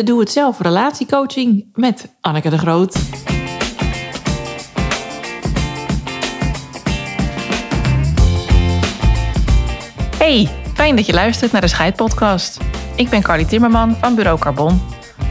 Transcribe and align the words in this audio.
de 0.00 0.06
Doe-het-zelf 0.06 0.60
relatiecoaching 0.60 1.66
met 1.74 2.14
Anneke 2.20 2.50
de 2.50 2.58
Groot. 2.58 2.96
Hey, 10.18 10.48
fijn 10.74 10.96
dat 10.96 11.06
je 11.06 11.12
luistert 11.12 11.52
naar 11.52 11.60
de 11.60 11.68
Scheidpodcast. 11.68 12.58
Ik 12.96 13.08
ben 13.08 13.22
Carly 13.22 13.44
Timmerman 13.44 13.96
van 13.96 14.14
Bureau 14.14 14.38
Carbon, 14.38 14.80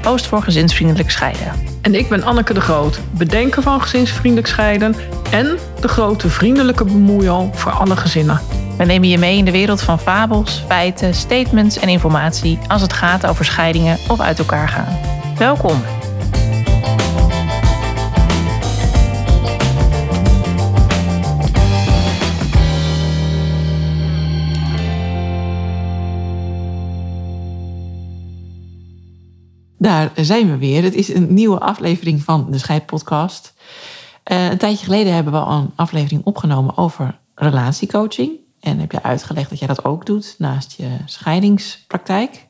host 0.04 0.28
voor 0.28 0.42
gezinsvriendelijk 0.42 1.12
scheiden. 1.12 1.54
En 1.82 1.96
ik 1.96 2.10
ben 2.10 2.24
Anneke 2.24 2.54
de 2.54 2.62
Groot, 2.62 3.00
bedenker 3.18 3.62
van 3.62 3.82
gezinsvriendelijk 3.82 4.48
scheiden 4.48 4.96
en 5.32 5.58
de 5.82 5.88
grote 5.88 6.30
vriendelijke 6.30 6.84
bemoeial 6.84 7.50
voor 7.54 7.72
alle 7.72 7.96
gezinnen. 7.96 8.42
We 8.80 8.86
nemen 8.86 9.08
je 9.08 9.18
mee 9.18 9.38
in 9.38 9.46
de 9.46 9.52
wereld 9.52 9.82
van 9.82 10.00
fabels, 10.00 10.64
feiten, 10.68 11.14
statements 11.14 11.78
en 11.78 11.90
informatie 11.90 12.60
als 12.68 12.82
het 12.82 12.94
gaat 12.94 13.26
over 13.26 13.46
scheidingen 13.46 13.98
of 14.08 14.20
uit 14.20 14.40
elkaar 14.40 14.70
gaan. 14.70 15.00
Welkom. 15.38 15.82
Daar 29.78 30.12
zijn 30.16 30.52
we 30.52 30.58
weer. 30.58 30.84
Het 30.84 30.96
is 30.96 31.14
een 31.14 31.34
nieuwe 31.34 31.60
aflevering 31.60 32.24
van 32.24 32.52
de 32.52 32.58
Scheidpodcast. 32.58 33.54
Uh, 34.32 34.50
een 34.50 34.58
tijdje 34.58 34.86
geleden 34.86 35.14
hebben 35.14 35.34
we 35.34 35.40
al 35.40 35.58
een 35.58 35.72
aflevering 35.76 36.22
opgenomen 36.26 36.78
over 36.78 37.20
relatiecoaching. 37.36 38.48
En 38.60 38.80
heb 38.80 38.92
je 38.92 39.04
uitgelegd 39.04 39.50
dat 39.50 39.60
jij 39.60 39.68
dat 39.68 39.86
ook 39.86 40.06
doet 40.06 40.36
naast 40.38 40.76
je 40.78 40.88
scheidingspraktijk. 41.06 42.48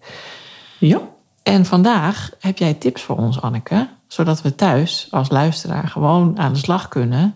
Ja. 0.78 1.02
En 1.44 1.66
vandaag 1.66 2.30
heb 2.40 2.58
jij 2.58 2.74
tips 2.74 3.02
voor 3.02 3.18
ons, 3.18 3.42
Anneke, 3.42 3.88
zodat 4.08 4.42
we 4.42 4.56
thuis 4.56 5.08
als 5.12 5.30
luisteraar 5.30 5.88
gewoon 5.88 6.40
aan 6.40 6.54
de 6.54 6.60
slag 6.60 6.88
kunnen 6.88 7.36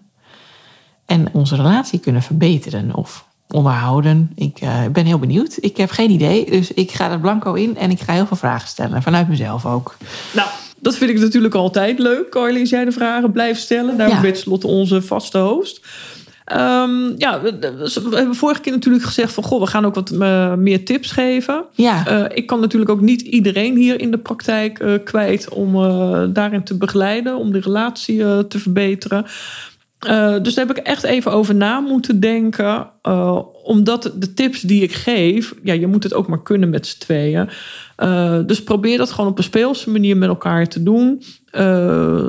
en 1.06 1.34
onze 1.34 1.56
relatie 1.56 2.00
kunnen 2.00 2.22
verbeteren 2.22 2.96
of 2.96 3.26
onderhouden. 3.48 4.32
Ik 4.36 4.62
uh, 4.62 4.86
ben 4.92 5.06
heel 5.06 5.20
benieuwd. 5.20 5.58
Ik 5.60 5.78
heb 5.78 5.90
geen 5.90 6.10
idee, 6.10 6.46
dus 6.46 6.74
ik 6.74 6.92
ga 6.92 7.12
er 7.12 7.20
blanco 7.20 7.54
in 7.54 7.78
en 7.78 7.92
ik 7.92 8.00
ga 8.00 8.14
heel 8.14 8.26
veel 8.26 8.38
vragen 8.38 8.68
stellen, 8.68 9.02
vanuit 9.02 9.28
mezelf 9.28 9.66
ook. 9.66 9.98
Nou, 10.34 10.50
dat 10.80 10.96
vind 10.96 11.10
ik 11.10 11.20
natuurlijk 11.20 11.56
altijd 11.56 12.00
leuk, 12.00 12.30
Carly, 12.30 12.60
als 12.60 12.70
jij 12.70 12.86
de 12.86 12.92
vragen 12.92 13.32
blijft 13.32 13.62
stellen. 13.62 13.98
Daarom 13.98 14.16
ja. 14.16 14.22
ben 14.22 14.36
je 14.36 14.68
onze 14.68 15.02
vaste 15.02 15.38
host. 15.38 15.82
Um, 16.52 17.14
ja, 17.18 17.42
we 17.42 18.10
hebben 18.12 18.36
vorige 18.36 18.62
keer 18.62 18.72
natuurlijk 18.72 19.04
gezegd 19.04 19.34
van... 19.34 19.44
goh, 19.44 19.60
we 19.60 19.68
gaan 19.68 19.86
ook 19.86 19.96
wat 19.96 20.12
uh, 20.12 20.54
meer 20.54 20.86
tips 20.86 21.12
geven. 21.12 21.66
Ja. 21.72 22.12
Uh, 22.12 22.26
ik 22.38 22.48
kan 22.48 22.60
natuurlijk 22.60 22.92
ook 22.92 23.02
niet 23.02 23.22
iedereen 23.22 23.76
hier 23.76 24.00
in 24.00 24.12
de 24.12 24.18
praktijk 24.18 24.80
uh, 24.80 24.94
kwijt... 25.04 25.50
om 25.50 25.74
daarin 26.34 26.64
te 26.64 26.78
begeleiden, 26.78 27.38
om 27.38 27.52
de 27.52 27.60
relatie 27.60 28.48
te 28.48 28.60
verbeteren. 28.60 29.26
dus 30.42 30.54
daar 30.54 30.68
heb 30.68 30.78
ik 30.78 30.84
echt 30.84 31.04
even 31.04 31.32
over 31.32 31.56
na 31.56 31.80
moeten 31.80 32.20
denken. 32.20 32.90
omdat 33.64 34.12
de 34.16 34.34
tips 34.34 34.62
die 34.62 34.84
ik 34.84 34.94
geef... 34.94 35.54
ja, 35.64 35.74
je 35.74 35.88
moet 35.88 36.04
het 36.04 36.14
ook 36.14 36.28
maar 36.28 36.44
kunnen 36.44 36.70
met 36.70 36.88
z'n 36.88 37.00
tweeën. 37.00 37.50
dus 38.46 38.64
probeer 38.64 38.98
dat 38.98 39.12
gewoon 39.12 39.30
op 39.30 39.38
een 39.38 39.44
speelse 39.44 39.90
manier 39.90 40.18
met 40.18 40.30
elkaar 40.30 40.68
te 40.68 40.84
doen. 40.84 41.24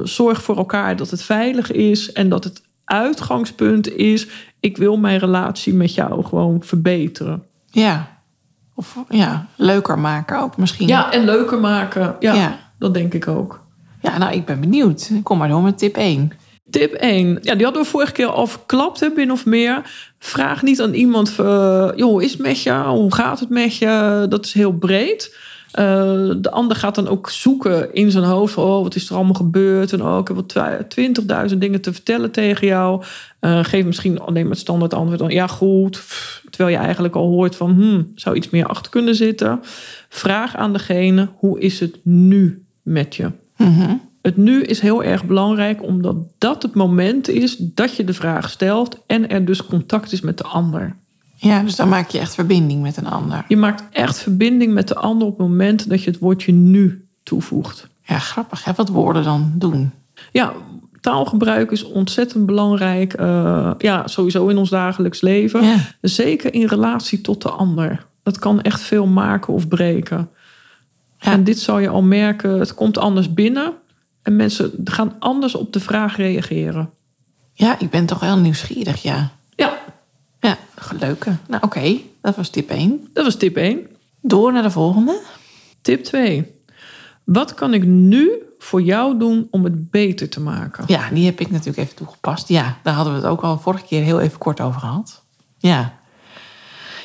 zorg 0.02 0.42
voor 0.42 0.56
elkaar 0.56 0.96
dat 0.96 1.10
het 1.10 1.22
veilig 1.22 1.72
is... 1.72 2.12
en 2.12 2.28
dat 2.28 2.44
het 2.44 2.62
uitgangspunt 2.84 3.96
is: 3.96 4.26
ik 4.60 4.76
wil 4.76 4.96
mijn 4.96 5.18
relatie 5.18 5.74
met 5.74 5.94
jou 5.94 6.24
gewoon 6.24 6.62
verbeteren. 6.62 7.42
Ja. 7.70 8.12
Of 8.74 8.98
ja, 9.08 9.46
leuker 9.56 9.98
maken 9.98 10.40
ook 10.40 10.56
misschien. 10.56 10.88
Ja, 10.88 11.12
en 11.12 11.24
leuker 11.24 11.60
maken. 11.60 12.16
Ja, 12.20 12.34
ja. 12.34 12.58
dat 12.78 12.94
denk 12.94 13.14
ik 13.14 13.28
ook. 13.28 13.62
Ja, 14.00 14.18
nou, 14.18 14.32
ik 14.32 14.44
ben 14.44 14.60
benieuwd. 14.60 15.10
Kom 15.22 15.38
maar 15.38 15.48
door 15.48 15.62
met 15.62 15.78
tip 15.78 15.96
1. 15.96 16.32
Tip 16.70 16.92
1. 16.92 17.38
Ja, 17.42 17.54
die 17.54 17.64
hadden 17.64 17.82
we 17.82 17.88
vorige 17.88 18.12
keer 18.12 18.26
al 18.26 18.46
verklapt, 18.46 19.00
hè, 19.00 19.08
min 19.08 19.32
of 19.32 19.46
meer. 19.46 19.82
Vraag 20.18 20.62
niet 20.62 20.80
aan 20.80 20.94
iemand: 20.94 21.36
uh, 21.40 21.90
joh, 21.96 22.10
hoe 22.10 22.24
is 22.24 22.32
het 22.32 22.40
met 22.40 22.62
je? 22.62 22.72
Hoe 22.72 23.14
gaat 23.14 23.40
het 23.40 23.48
met 23.48 23.76
je? 23.76 24.26
Dat 24.28 24.44
is 24.44 24.52
heel 24.52 24.72
breed. 24.72 25.36
Uh, 25.78 26.34
de 26.36 26.50
ander 26.50 26.76
gaat 26.76 26.94
dan 26.94 27.08
ook 27.08 27.30
zoeken 27.30 27.94
in 27.94 28.10
zijn 28.10 28.24
hoofd. 28.24 28.56
Oh, 28.56 28.82
wat 28.82 28.94
is 28.94 29.08
er 29.08 29.16
allemaal 29.16 29.34
gebeurd? 29.34 29.92
En 29.92 30.02
oh, 30.02 30.18
ik 30.18 30.28
heb 30.28 30.36
wel 30.54 30.86
twintigduizend 30.88 31.60
dingen 31.60 31.80
te 31.80 31.92
vertellen 31.92 32.30
tegen 32.30 32.66
jou. 32.66 33.02
Uh, 33.40 33.64
geef 33.64 33.84
misschien 33.84 34.20
alleen 34.20 34.42
maar 34.42 34.50
het 34.50 34.60
standaard 34.60 34.94
antwoord. 34.94 35.18
Dan, 35.18 35.30
ja, 35.30 35.46
goed. 35.46 36.02
Terwijl 36.50 36.76
je 36.76 36.84
eigenlijk 36.84 37.14
al 37.14 37.28
hoort 37.28 37.56
van... 37.56 37.70
Hmm, 37.70 38.12
zou 38.14 38.36
iets 38.36 38.50
meer 38.50 38.66
achter 38.66 38.90
kunnen 38.90 39.14
zitten. 39.14 39.60
Vraag 40.08 40.56
aan 40.56 40.72
degene, 40.72 41.28
hoe 41.36 41.60
is 41.60 41.80
het 41.80 41.98
nu 42.02 42.64
met 42.82 43.16
je? 43.16 43.30
Mm 43.56 43.74
-hmm. 43.74 44.00
Het 44.22 44.36
nu 44.36 44.62
is 44.62 44.80
heel 44.80 45.02
erg 45.02 45.24
belangrijk, 45.24 45.82
omdat 45.82 46.16
dat 46.38 46.62
het 46.62 46.74
moment 46.74 47.28
is 47.28 47.56
dat 47.56 47.96
je 47.96 48.04
de 48.04 48.14
vraag 48.14 48.50
stelt... 48.50 49.02
en 49.06 49.28
er 49.28 49.44
dus 49.44 49.66
contact 49.66 50.12
is 50.12 50.20
met 50.20 50.38
de 50.38 50.44
ander. 50.44 50.96
Ja, 51.44 51.62
dus 51.62 51.76
dan 51.76 51.88
maak 51.88 52.10
je 52.10 52.18
echt 52.18 52.34
verbinding 52.34 52.82
met 52.82 52.96
een 52.96 53.06
ander. 53.06 53.44
Je 53.48 53.56
maakt 53.56 53.84
echt 53.90 54.18
verbinding 54.18 54.72
met 54.72 54.88
de 54.88 54.94
ander 54.94 55.26
op 55.26 55.38
het 55.38 55.48
moment 55.48 55.88
dat 55.88 56.02
je 56.02 56.10
het 56.10 56.18
woordje 56.18 56.52
nu 56.52 57.08
toevoegt. 57.22 57.88
Ja, 58.02 58.18
grappig 58.18 58.64
hè, 58.64 58.72
wat 58.72 58.88
woorden 58.88 59.22
dan 59.22 59.52
doen. 59.54 59.90
Ja, 60.32 60.52
taalgebruik 61.00 61.70
is 61.70 61.84
ontzettend 61.84 62.46
belangrijk. 62.46 63.20
Uh, 63.20 63.70
ja, 63.78 64.06
sowieso 64.06 64.48
in 64.48 64.56
ons 64.56 64.70
dagelijks 64.70 65.20
leven. 65.20 65.64
Ja. 65.64 65.76
Zeker 66.00 66.54
in 66.54 66.66
relatie 66.66 67.20
tot 67.20 67.42
de 67.42 67.50
ander. 67.50 68.06
Dat 68.22 68.38
kan 68.38 68.60
echt 68.60 68.80
veel 68.80 69.06
maken 69.06 69.54
of 69.54 69.68
breken. 69.68 70.28
Ja. 71.18 71.32
En 71.32 71.44
dit 71.44 71.58
zal 71.58 71.78
je 71.78 71.88
al 71.88 72.02
merken, 72.02 72.58
het 72.58 72.74
komt 72.74 72.98
anders 72.98 73.34
binnen. 73.34 73.72
En 74.22 74.36
mensen 74.36 74.72
gaan 74.84 75.12
anders 75.18 75.54
op 75.54 75.72
de 75.72 75.80
vraag 75.80 76.16
reageren. 76.16 76.90
Ja, 77.52 77.78
ik 77.78 77.90
ben 77.90 78.06
toch 78.06 78.20
wel 78.20 78.38
nieuwsgierig, 78.38 79.02
ja. 79.02 79.30
Leuke. 80.92 81.36
Nou, 81.48 81.62
oké. 81.62 81.78
Okay. 81.78 82.10
Dat 82.20 82.36
was 82.36 82.48
tip 82.48 82.70
1. 82.70 83.08
Dat 83.12 83.24
was 83.24 83.36
tip 83.36 83.56
1. 83.56 83.86
Door 84.20 84.52
naar 84.52 84.62
de 84.62 84.70
volgende. 84.70 85.20
Tip 85.82 86.04
2. 86.04 86.54
Wat 87.24 87.54
kan 87.54 87.74
ik 87.74 87.84
nu 87.84 88.30
voor 88.58 88.82
jou 88.82 89.18
doen 89.18 89.48
om 89.50 89.64
het 89.64 89.90
beter 89.90 90.28
te 90.28 90.40
maken? 90.40 90.84
Ja, 90.86 91.08
die 91.10 91.24
heb 91.24 91.40
ik 91.40 91.50
natuurlijk 91.50 91.78
even 91.78 91.96
toegepast. 91.96 92.48
Ja, 92.48 92.76
daar 92.82 92.94
hadden 92.94 93.14
we 93.14 93.20
het 93.20 93.28
ook 93.28 93.40
al 93.40 93.58
vorige 93.58 93.84
keer 93.84 94.02
heel 94.02 94.20
even 94.20 94.38
kort 94.38 94.60
over 94.60 94.80
gehad. 94.80 95.24
Ja. 95.58 95.98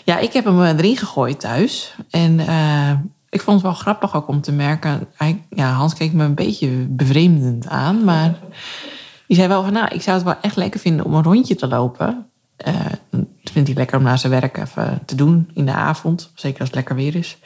Ja, 0.05 0.17
ik 0.17 0.33
heb 0.33 0.45
hem 0.45 0.61
erin 0.61 0.97
gegooid 0.97 1.39
thuis. 1.39 1.95
En 2.09 2.39
uh, 2.39 2.91
ik 3.29 3.41
vond 3.41 3.55
het 3.55 3.65
wel 3.65 3.73
grappig 3.73 4.15
ook 4.15 4.27
om 4.27 4.41
te 4.41 4.51
merken. 4.51 5.07
Hij, 5.15 5.43
ja, 5.49 5.71
Hans 5.71 5.93
keek 5.93 6.13
me 6.13 6.23
een 6.23 6.35
beetje 6.35 6.69
bevreemdend 6.89 7.67
aan. 7.67 8.03
Maar 8.03 8.39
die 9.27 9.37
zei 9.37 9.47
wel 9.47 9.63
van, 9.63 9.73
nou, 9.73 9.87
ik 9.87 10.01
zou 10.01 10.15
het 10.15 10.25
wel 10.25 10.37
echt 10.41 10.55
lekker 10.55 10.79
vinden 10.79 11.05
om 11.05 11.13
een 11.13 11.23
rondje 11.23 11.55
te 11.55 11.67
lopen. 11.67 12.29
Uh, 12.67 12.75
vindt 13.59 13.69
hij 13.69 13.77
lekker 13.77 13.97
om 13.97 14.03
na 14.03 14.17
zijn 14.17 14.31
werk 14.31 14.57
even 14.57 15.01
te 15.05 15.15
doen 15.15 15.49
in 15.53 15.65
de 15.65 15.73
avond. 15.73 16.31
Zeker 16.35 16.59
als 16.59 16.67
het 16.67 16.77
lekker 16.77 16.95
weer 16.95 17.15
is. 17.15 17.37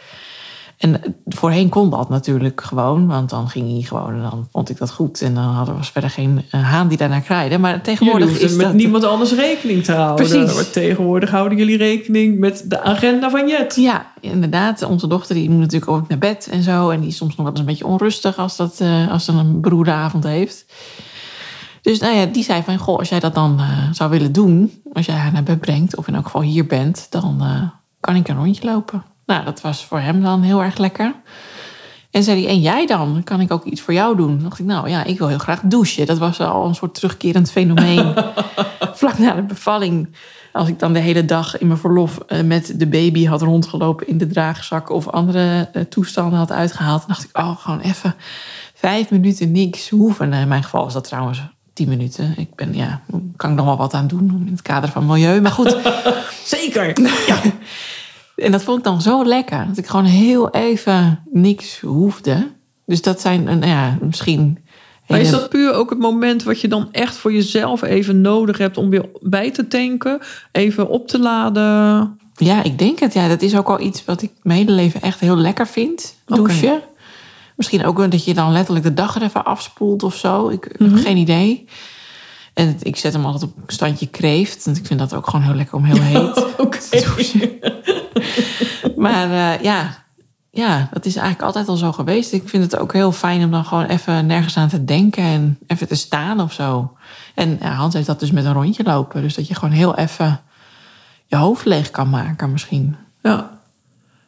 En 0.77 1.15
voorheen 1.25 1.69
kon 1.69 1.89
dat 1.89 2.09
natuurlijk 2.09 2.61
gewoon, 2.61 3.07
want 3.07 3.29
dan 3.29 3.49
ging 3.49 3.71
hij 3.71 3.81
gewoon 3.81 4.13
en 4.13 4.21
dan 4.21 4.47
vond 4.51 4.69
ik 4.69 4.77
dat 4.77 4.91
goed. 4.91 5.21
En 5.21 5.33
dan 5.33 5.43
hadden 5.43 5.77
we 5.77 5.83
verder 5.83 6.09
geen 6.09 6.45
uh, 6.51 6.69
haan 6.69 6.87
die 6.87 6.97
daarnaar 6.97 7.21
kraaide. 7.21 7.57
Maar 7.57 7.81
tegenwoordig 7.81 8.29
jullie 8.29 8.43
is 8.43 8.55
met 8.55 8.65
dat... 8.65 8.73
niemand 8.73 9.03
anders 9.03 9.33
rekening 9.33 9.83
te 9.83 9.91
houden. 9.91 10.27
Precies. 10.27 10.55
Maar 10.55 10.69
tegenwoordig 10.69 11.29
houden 11.29 11.57
jullie 11.57 11.77
rekening 11.77 12.39
met 12.39 12.63
de 12.67 12.81
agenda 12.81 13.29
van 13.29 13.47
Jet. 13.47 13.75
Ja, 13.75 14.11
inderdaad. 14.19 14.83
Onze 14.83 15.07
dochter 15.07 15.35
die 15.35 15.49
moet 15.49 15.59
natuurlijk 15.59 15.91
ook 15.91 16.07
naar 16.07 16.17
bed 16.17 16.47
en 16.51 16.63
zo. 16.63 16.89
En 16.89 16.99
die 16.99 17.09
is 17.09 17.17
soms 17.17 17.35
nog 17.35 17.45
wel 17.45 17.49
eens 17.49 17.59
een 17.59 17.65
beetje 17.65 17.85
onrustig 17.85 18.37
als, 18.37 18.55
dat, 18.55 18.79
uh, 18.81 19.11
als 19.11 19.25
ze 19.25 19.31
een 19.31 19.61
beroerde 19.61 19.91
avond 19.91 20.23
heeft. 20.23 20.65
Dus 21.83 21.99
nou 21.99 22.15
ja, 22.15 22.25
die 22.25 22.43
zei 22.43 22.63
van, 22.63 22.77
goh, 22.77 22.97
als 22.97 23.09
jij 23.09 23.19
dat 23.19 23.33
dan 23.33 23.59
uh, 23.59 23.91
zou 23.91 24.09
willen 24.09 24.31
doen, 24.31 24.81
als 24.93 25.05
jij 25.05 25.15
haar 25.15 25.31
naar 25.31 25.43
bed 25.43 25.59
brengt, 25.59 25.95
of 25.95 26.07
in 26.07 26.15
elk 26.15 26.25
geval 26.25 26.41
hier 26.41 26.65
bent, 26.65 27.07
dan 27.09 27.37
uh, 27.41 27.63
kan 27.99 28.15
ik 28.15 28.27
een 28.27 28.35
rondje 28.35 28.65
lopen. 28.65 29.03
Nou, 29.25 29.45
dat 29.45 29.61
was 29.61 29.85
voor 29.85 29.99
hem 29.99 30.21
dan 30.21 30.41
heel 30.41 30.63
erg 30.63 30.77
lekker. 30.77 31.15
En 32.11 32.23
zei 32.23 32.43
hij, 32.43 32.49
en 32.49 32.59
jij 32.59 32.85
dan? 32.85 33.21
Kan 33.23 33.41
ik 33.41 33.51
ook 33.51 33.63
iets 33.63 33.81
voor 33.81 33.93
jou 33.93 34.15
doen? 34.15 34.27
Dan 34.27 34.43
dacht 34.43 34.59
ik, 34.59 34.65
nou 34.65 34.89
ja, 34.89 35.03
ik 35.03 35.17
wil 35.17 35.27
heel 35.27 35.37
graag 35.37 35.61
douchen. 35.63 36.05
Dat 36.05 36.17
was 36.17 36.39
al 36.39 36.65
een 36.65 36.75
soort 36.75 36.95
terugkerend 36.95 37.51
fenomeen. 37.51 38.13
Vlak 38.99 39.17
na 39.17 39.33
de 39.33 39.41
bevalling, 39.41 40.15
als 40.51 40.67
ik 40.67 40.79
dan 40.79 40.93
de 40.93 40.99
hele 40.99 41.25
dag 41.25 41.57
in 41.57 41.67
mijn 41.67 41.79
verlof 41.79 42.19
uh, 42.27 42.41
met 42.41 42.79
de 42.79 42.87
baby 42.87 43.25
had 43.25 43.41
rondgelopen 43.41 44.07
in 44.07 44.17
de 44.17 44.27
draagzak 44.27 44.89
of 44.89 45.07
andere 45.07 45.69
toestanden 45.89 46.39
had 46.39 46.51
uitgehaald, 46.51 46.99
dan 46.99 47.09
dacht 47.09 47.23
ik, 47.23 47.37
oh, 47.37 47.57
gewoon 47.57 47.79
even 47.79 48.15
vijf 48.73 49.09
minuten 49.09 49.51
niks 49.51 49.89
hoeven. 49.89 50.33
In 50.33 50.47
mijn 50.47 50.63
geval 50.63 50.87
is 50.87 50.93
dat 50.93 51.03
trouwens 51.03 51.41
tien 51.73 51.89
minuten. 51.89 52.33
Ik 52.37 52.55
ben, 52.55 52.75
ja, 52.75 53.01
kan 53.35 53.49
ik 53.49 53.55
nog 53.55 53.65
wel 53.65 53.77
wat 53.77 53.93
aan 53.93 54.07
doen 54.07 54.43
in 54.45 54.51
het 54.51 54.61
kader 54.61 54.89
van 54.89 55.05
milieu. 55.05 55.41
Maar 55.41 55.51
goed. 55.51 55.77
Zeker. 56.43 57.01
Ja. 57.27 57.41
en 58.45 58.51
dat 58.51 58.63
vond 58.63 58.77
ik 58.77 58.83
dan 58.83 59.01
zo 59.01 59.25
lekker. 59.25 59.65
Dat 59.67 59.77
ik 59.77 59.87
gewoon 59.87 60.05
heel 60.05 60.49
even 60.49 61.23
niks 61.31 61.79
hoefde. 61.79 62.51
Dus 62.85 63.01
dat 63.01 63.21
zijn, 63.21 63.43
nou 63.43 63.65
ja, 63.65 63.97
misschien... 64.01 64.57
Maar 65.07 65.19
is 65.19 65.31
dat 65.31 65.49
puur 65.49 65.73
ook 65.73 65.89
het 65.89 65.99
moment 65.99 66.43
wat 66.43 66.61
je 66.61 66.67
dan 66.67 66.87
echt 66.91 67.15
voor 67.15 67.33
jezelf 67.33 67.81
even 67.81 68.21
nodig 68.21 68.57
hebt 68.57 68.77
om 68.77 68.89
weer 68.89 69.05
bij 69.21 69.51
te 69.51 69.67
tanken? 69.67 70.19
Even 70.51 70.89
op 70.89 71.07
te 71.07 71.19
laden? 71.19 72.17
Ja, 72.35 72.63
ik 72.63 72.77
denk 72.77 72.99
het. 72.99 73.13
Ja, 73.13 73.27
dat 73.27 73.41
is 73.41 73.55
ook 73.55 73.69
al 73.69 73.79
iets 73.79 74.05
wat 74.05 74.21
ik 74.21 74.31
mijn 74.41 74.59
hele 74.59 74.71
leven 74.71 75.01
echt 75.01 75.19
heel 75.19 75.37
lekker 75.37 75.67
vind. 75.67 76.15
Douchen. 76.25 76.67
Okay. 76.67 76.92
Misschien 77.55 77.85
ook 77.85 78.11
dat 78.11 78.25
je 78.25 78.33
dan 78.33 78.51
letterlijk 78.51 78.85
de 78.85 78.93
dag 78.93 79.15
er 79.15 79.21
even 79.21 79.45
afspoelt 79.45 80.03
of 80.03 80.15
zo. 80.15 80.49
Ik 80.49 80.63
heb 80.63 80.79
Mhm. 80.79 80.97
geen 80.97 81.17
idee. 81.17 81.67
En 82.53 82.75
ik 82.79 82.95
zet 82.97 83.13
hem 83.13 83.25
altijd 83.25 83.43
op 83.43 83.57
een 83.57 83.63
standje 83.73 84.07
kreeft. 84.07 84.65
Want 84.65 84.77
ik 84.77 84.85
vind 84.85 84.99
dat 84.99 85.13
ook 85.13 85.25
gewoon 85.29 85.45
heel 85.45 85.53
lekker 85.55 85.75
om 85.75 85.83
heel 85.83 86.01
heet. 86.01 86.45
Oké. 86.57 86.77
Maar 88.95 89.31
eh, 89.31 89.63
ja, 89.63 90.03
ja, 90.51 90.89
dat 90.91 91.05
is 91.05 91.15
eigenlijk 91.15 91.45
altijd 91.45 91.67
al 91.67 91.75
zo 91.75 91.91
geweest. 91.91 92.31
Ik 92.33 92.49
vind 92.49 92.63
het 92.63 92.77
ook 92.77 92.93
heel 92.93 93.11
fijn 93.11 93.43
om 93.43 93.51
dan 93.51 93.65
gewoon 93.65 93.85
even 93.85 94.25
nergens 94.25 94.57
aan 94.57 94.69
te 94.69 94.83
denken 94.85 95.23
en 95.23 95.59
even 95.67 95.87
te 95.87 95.95
staan 95.95 96.39
of 96.41 96.53
zo. 96.53 96.93
En 97.35 97.57
ja, 97.61 97.71
Hans 97.71 97.93
heeft 97.93 98.07
dat 98.07 98.19
dus 98.19 98.31
met 98.31 98.45
een 98.45 98.53
rondje 98.53 98.83
lopen. 98.83 99.21
Dus 99.21 99.35
dat 99.35 99.47
je 99.47 99.55
gewoon 99.55 99.73
heel 99.73 99.95
even 99.95 100.41
je 101.25 101.35
hoofd 101.35 101.65
leeg 101.65 101.91
kan 101.91 102.09
maken 102.09 102.51
misschien. 102.51 102.95
Ja. 103.21 103.52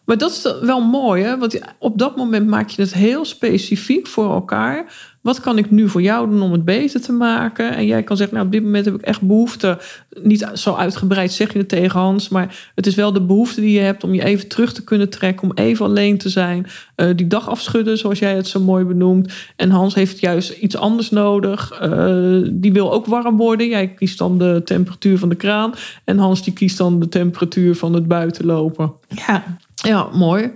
Maar 0.06 0.18
dat 0.18 0.32
is 0.32 0.56
wel 0.62 0.82
mooi, 0.82 1.24
hè? 1.24 1.38
Want 1.38 1.60
op 1.80 1.98
dat 1.98 2.16
moment 2.16 2.48
maak 2.48 2.70
je 2.70 2.82
het 2.82 2.94
heel 2.94 3.26
specifiek 3.26 4.08
voor 4.08 4.34
elkaar. 4.34 4.86
Wat 5.26 5.40
kan 5.40 5.58
ik 5.58 5.72
nu 5.72 5.90
voor 5.90 6.02
jou 6.02 6.30
doen 6.30 6.42
om 6.42 6.52
het 6.52 6.66
beter 6.66 7.02
te 7.02 7.12
maken? 7.12 7.76
En 7.76 7.86
jij 7.86 8.04
kan 8.04 8.18
zeggen, 8.18 8.36
nou, 8.36 8.48
op 8.48 8.54
dit 8.54 8.64
moment 8.64 8.86
heb 8.86 8.96
ik 8.96 9.02
echt 9.02 9.22
behoefte. 9.22 9.78
Niet 10.22 10.50
zo 10.54 10.74
uitgebreid 10.74 11.32
zeg 11.32 11.54
je 11.54 11.60
het 11.60 11.70
tegen 11.70 12.00
Hans, 12.00 12.30
maar 12.30 12.72
het 12.76 12.88
is 12.88 12.96
wel 12.96 13.14
de 13.14 13.22
behoefte 13.22 13.62
die 13.62 13.72
je 13.72 13.80
hebt 13.80 14.04
om 14.04 14.14
je 14.14 14.24
even 14.24 14.48
terug 14.48 14.74
te 14.74 14.84
kunnen 14.84 15.10
trekken, 15.10 15.50
om 15.50 15.58
even 15.58 15.86
alleen 15.86 16.18
te 16.18 16.30
zijn. 16.30 16.68
Eh, 16.96 17.10
die 17.16 17.28
dag 17.28 17.50
afschudden, 17.50 17.98
zoals 17.98 18.20
jij 18.20 18.36
het 18.36 18.48
zo 18.48 18.60
mooi 18.60 18.86
benoemt. 18.86 19.34
En 19.56 19.70
Hans 19.70 19.96
heeft 19.96 20.20
juist 20.20 20.50
iets 20.50 20.78
anders 20.78 21.10
nodig. 21.10 21.72
Eh, 21.72 22.38
die 22.52 22.74
wil 22.74 22.94
ook 22.94 23.06
warm 23.06 23.38
worden. 23.38 23.68
Jij 23.68 23.88
kiest 23.88 24.18
dan 24.18 24.38
de 24.38 24.62
temperatuur 24.66 25.18
van 25.18 25.30
de 25.30 25.36
kraan. 25.36 25.74
En 26.04 26.18
Hans 26.18 26.44
die 26.44 26.54
kiest 26.54 26.78
dan 26.78 27.00
de 27.00 27.10
temperatuur 27.10 27.76
van 27.76 27.94
het 27.94 28.08
buitenlopen. 28.08 28.94
Ja. 29.08 29.58
Ja, 29.76 30.08
mooi. 30.14 30.52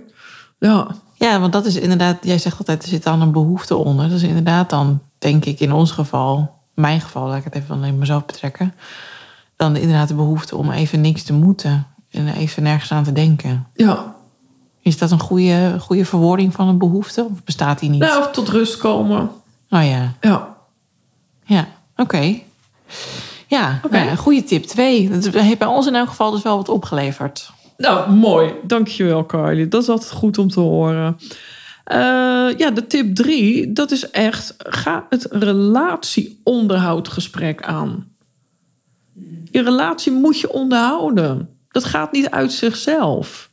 Ja, 0.58 0.86
ja, 1.14 1.40
want 1.40 1.52
dat 1.52 1.66
is 1.66 1.76
inderdaad, 1.76 2.16
jij 2.22 2.38
zegt 2.38 2.58
altijd, 2.58 2.82
er 2.82 2.88
zit 2.88 3.02
dan 3.02 3.20
een 3.20 3.32
behoefte 3.32 3.76
onder. 3.76 4.08
Dat 4.08 4.16
is 4.16 4.22
inderdaad 4.22 4.70
dan, 4.70 5.00
denk 5.18 5.44
ik, 5.44 5.60
in 5.60 5.72
ons 5.72 5.90
geval, 5.90 6.58
mijn 6.74 7.00
geval, 7.00 7.26
laat 7.28 7.38
ik 7.38 7.44
het 7.44 7.54
even 7.54 7.74
alleen 7.74 7.98
mezelf 7.98 8.26
betrekken. 8.26 8.74
Dan 9.56 9.76
inderdaad 9.76 10.08
de 10.08 10.14
behoefte 10.14 10.56
om 10.56 10.70
even 10.70 11.00
niks 11.00 11.22
te 11.22 11.32
moeten 11.32 11.86
en 12.10 12.28
even 12.28 12.62
nergens 12.62 12.92
aan 12.92 13.04
te 13.04 13.12
denken. 13.12 13.66
ja. 13.74 14.18
Is 14.82 14.98
dat 14.98 15.10
een 15.10 15.20
goede, 15.20 15.76
goede 15.80 16.04
verwoording 16.04 16.54
van 16.54 16.68
een 16.68 16.78
behoefte? 16.78 17.24
Of 17.30 17.44
bestaat 17.44 17.78
die 17.78 17.90
niet? 17.90 18.00
Nou, 18.00 18.20
of 18.20 18.30
tot 18.30 18.48
rust 18.48 18.76
komen. 18.76 19.20
Oh 19.70 19.84
ja, 19.84 20.12
Ja. 20.20 20.56
ja, 21.44 21.68
oké. 21.96 22.38
Ja, 23.46 23.80
Oké. 23.84 24.04
nou 24.04 24.16
goede 24.16 24.42
tip. 24.44 24.64
Twee. 24.64 25.08
Dat 25.10 25.24
heeft 25.34 25.58
bij 25.58 25.68
ons 25.68 25.86
in 25.86 25.94
elk 25.94 26.08
geval 26.08 26.30
dus 26.30 26.42
wel 26.42 26.56
wat 26.56 26.68
opgeleverd. 26.68 27.50
Nou, 27.80 28.10
mooi. 28.10 28.52
Dankjewel, 28.62 29.26
Carly. 29.26 29.68
Dat 29.68 29.82
is 29.82 29.88
altijd 29.88 30.10
goed 30.10 30.38
om 30.38 30.48
te 30.48 30.60
horen. 30.60 31.16
Eh, 31.84 31.98
ja, 32.56 32.70
de 32.70 32.86
tip 32.86 33.14
drie, 33.14 33.72
dat 33.72 33.90
is 33.90 34.10
echt... 34.10 34.54
ga 34.58 35.06
het 35.08 35.26
relatieonderhoudgesprek 35.30 37.62
aan. 37.62 38.08
Je 39.50 39.62
relatie 39.62 40.12
moet 40.12 40.40
je 40.40 40.52
onderhouden. 40.52 41.48
Dat 41.70 41.84
gaat 41.84 42.12
niet 42.12 42.30
uit 42.30 42.52
zichzelf. 42.52 43.50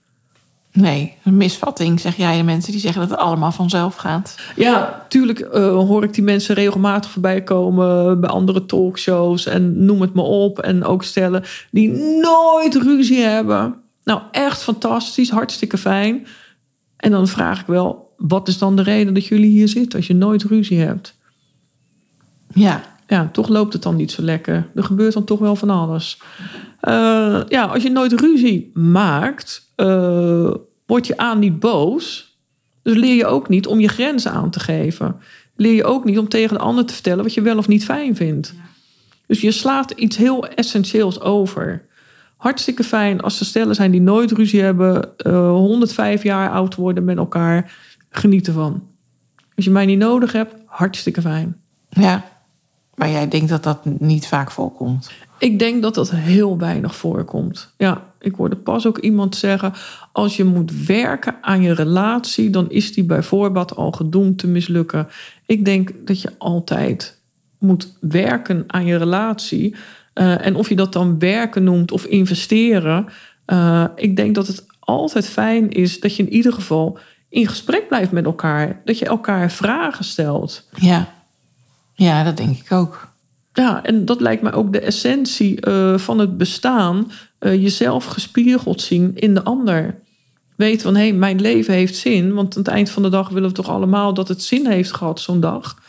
Nee, 0.71 1.17
een 1.23 1.37
misvatting, 1.37 1.99
zeg 1.99 2.15
jij 2.15 2.37
de 2.37 2.43
mensen 2.43 2.71
die 2.71 2.81
zeggen 2.81 3.01
dat 3.01 3.09
het 3.09 3.19
allemaal 3.19 3.51
vanzelf 3.51 3.95
gaat. 3.95 4.35
Ja, 4.55 5.05
tuurlijk 5.09 5.39
eh, 5.39 5.69
hoor 5.69 6.03
ik 6.03 6.13
die 6.13 6.23
mensen 6.23 6.55
regelmatig 6.55 7.11
voorbij 7.11 7.43
komen 7.43 8.19
bij 8.19 8.29
andere 8.29 8.65
talkshows 8.65 9.45
en 9.45 9.85
noem 9.85 10.01
het 10.01 10.13
maar 10.13 10.25
op. 10.25 10.59
En 10.59 10.83
ook 10.83 11.03
stellen 11.03 11.43
die 11.71 11.89
nooit 12.21 12.75
ruzie 12.75 13.21
hebben. 13.21 13.85
Nou, 14.07 14.21
echt 14.31 14.63
fantastisch, 14.63 15.29
hartstikke 15.29 15.77
fijn. 15.77 16.27
En 16.97 17.11
dan 17.11 17.27
vraag 17.27 17.59
ik 17.59 17.65
wel, 17.65 18.13
wat 18.17 18.47
is 18.47 18.57
dan 18.57 18.75
de 18.75 18.81
reden 18.81 19.13
dat 19.13 19.25
jullie 19.25 19.49
hier 19.49 19.67
zitten 19.67 19.99
als 19.99 20.07
je 20.07 20.13
nooit 20.15 20.43
ruzie 20.43 20.79
hebt? 20.79 21.17
Ja, 22.53 22.83
Ja, 23.07 23.29
toch 23.31 23.47
loopt 23.47 23.73
het 23.73 23.83
dan 23.83 23.95
niet 23.95 24.11
zo 24.11 24.21
lekker. 24.21 24.69
Er 24.75 24.83
gebeurt 24.83 25.13
dan 25.13 25.23
toch 25.23 25.39
wel 25.39 25.55
van 25.55 25.69
alles. 25.69 26.21
Eh, 26.79 27.41
ja, 27.47 27.65
als 27.65 27.83
je 27.83 27.89
nooit 27.89 28.19
ruzie 28.19 28.71
maakt, 28.73 29.71
eh, 29.75 30.53
word 30.85 31.07
je 31.07 31.17
aan 31.17 31.39
niet 31.39 31.59
boos. 31.59 32.37
Dus 32.83 32.95
leer 32.95 33.15
je 33.15 33.25
ook 33.25 33.49
niet 33.49 33.67
om 33.67 33.79
je 33.79 33.87
grenzen 33.87 34.31
aan 34.31 34.49
te 34.49 34.59
geven. 34.59 35.15
Leer 35.55 35.73
je 35.73 35.83
ook 35.83 36.05
niet 36.05 36.19
om 36.19 36.29
tegen 36.29 36.57
de 36.57 36.63
ander 36.63 36.85
te 36.85 36.93
vertellen 36.93 37.23
wat 37.23 37.33
je 37.33 37.41
wel 37.41 37.57
of 37.57 37.67
niet 37.67 37.85
fijn 37.85 38.15
vindt. 38.15 38.53
Dus 39.25 39.41
je 39.41 39.51
slaat 39.51 39.91
iets 39.91 40.17
heel 40.17 40.47
essentieels 40.47 41.19
over. 41.19 41.85
Hartstikke 42.37 42.83
fijn 42.83 43.21
als 43.21 43.39
er 43.39 43.45
stellen 43.45 43.75
zijn 43.75 43.91
die 43.91 44.01
nooit 44.01 44.31
ruzie 44.31 44.61
hebben, 44.61 45.17
eh 45.17 45.49
105 45.49 46.23
jaar 46.23 46.49
oud 46.49 46.75
worden 46.75 47.03
met 47.03 47.17
elkaar. 47.17 47.73
Geniet 48.09 48.47
ervan. 48.47 48.83
Als 49.55 49.65
je 49.65 49.71
mij 49.71 49.85
niet 49.85 49.99
nodig 49.99 50.31
hebt, 50.31 50.53
hartstikke 50.65 51.21
fijn. 51.21 51.57
ja. 51.89 52.35
Maar 52.95 53.09
jij 53.09 53.27
denkt 53.27 53.49
dat 53.49 53.63
dat 53.63 53.85
niet 53.85 54.27
vaak 54.27 54.51
voorkomt. 54.51 55.11
Ik 55.39 55.59
denk 55.59 55.81
dat 55.81 55.95
dat 55.95 56.11
heel 56.11 56.57
weinig 56.57 56.95
voorkomt. 56.95 57.73
Ja, 57.77 58.03
ik 58.19 58.35
hoorde 58.35 58.55
pas 58.55 58.87
ook 58.87 58.97
iemand 58.97 59.35
zeggen: 59.35 59.73
als 60.11 60.37
je 60.37 60.43
moet 60.43 60.85
werken 60.85 61.35
aan 61.41 61.61
je 61.61 61.73
relatie, 61.73 62.49
dan 62.49 62.69
is 62.69 62.93
die 62.93 63.03
bij 63.03 63.23
voorbaat 63.23 63.75
al 63.75 63.91
gedoemd 63.91 64.37
te 64.37 64.47
mislukken. 64.47 65.07
Ik 65.45 65.65
denk 65.65 65.91
dat 66.05 66.21
je 66.21 66.31
altijd 66.37 67.21
moet 67.57 67.97
werken 67.99 68.63
aan 68.67 68.85
je 68.85 68.95
relatie. 68.97 69.75
Eh, 70.17 70.45
en 70.45 70.55
of 70.55 70.69
je 70.69 70.75
dat 70.75 70.93
dan 70.93 71.19
werken 71.19 71.63
noemt 71.63 71.91
of 71.91 72.05
investeren, 72.05 73.07
eh, 73.45 73.85
ik 73.95 74.15
denk 74.15 74.35
dat 74.35 74.47
het 74.47 74.65
altijd 74.79 75.27
fijn 75.27 75.69
is 75.69 75.99
dat 75.99 76.15
je 76.15 76.23
in 76.23 76.33
ieder 76.33 76.53
geval 76.53 76.97
in 77.29 77.47
gesprek 77.47 77.87
blijft 77.87 78.11
met 78.11 78.25
elkaar. 78.25 78.81
Dat 78.85 78.99
je 78.99 79.05
elkaar 79.05 79.51
vragen 79.51 80.05
stelt. 80.05 80.69
Ja, 80.75 81.13
ja 81.93 82.23
dat 82.23 82.37
denk 82.37 82.57
ik 82.57 82.71
ook. 82.71 83.07
Ja, 83.53 83.83
en 83.83 84.05
dat 84.05 84.21
lijkt 84.21 84.41
mij 84.41 84.53
ook 84.53 84.73
de 84.73 84.79
essentie 84.79 85.61
eh, 85.61 85.97
van 85.97 86.19
het 86.19 86.37
bestaan. 86.37 87.11
jezelf 87.39 88.05
gespiegeld 88.05 88.81
zien 88.81 89.15
in 89.15 89.33
de 89.33 89.43
ander. 89.43 89.99
Weten 90.55 90.81
van, 90.81 90.95
hé, 90.95 91.01
hey, 91.01 91.13
mijn 91.13 91.41
leven 91.41 91.73
heeft 91.73 91.95
zin. 91.95 92.33
Want 92.33 92.55
aan 92.55 92.63
het 92.63 92.71
eind 92.71 92.89
van 92.89 93.03
de 93.03 93.09
dag 93.09 93.29
willen 93.29 93.49
we 93.49 93.55
toch 93.55 93.69
allemaal 93.69 94.13
dat 94.13 94.27
het 94.27 94.43
zin 94.43 94.67
heeft 94.67 94.93
gehad 94.93 95.19
zo'n 95.19 95.39
dag. 95.39 95.81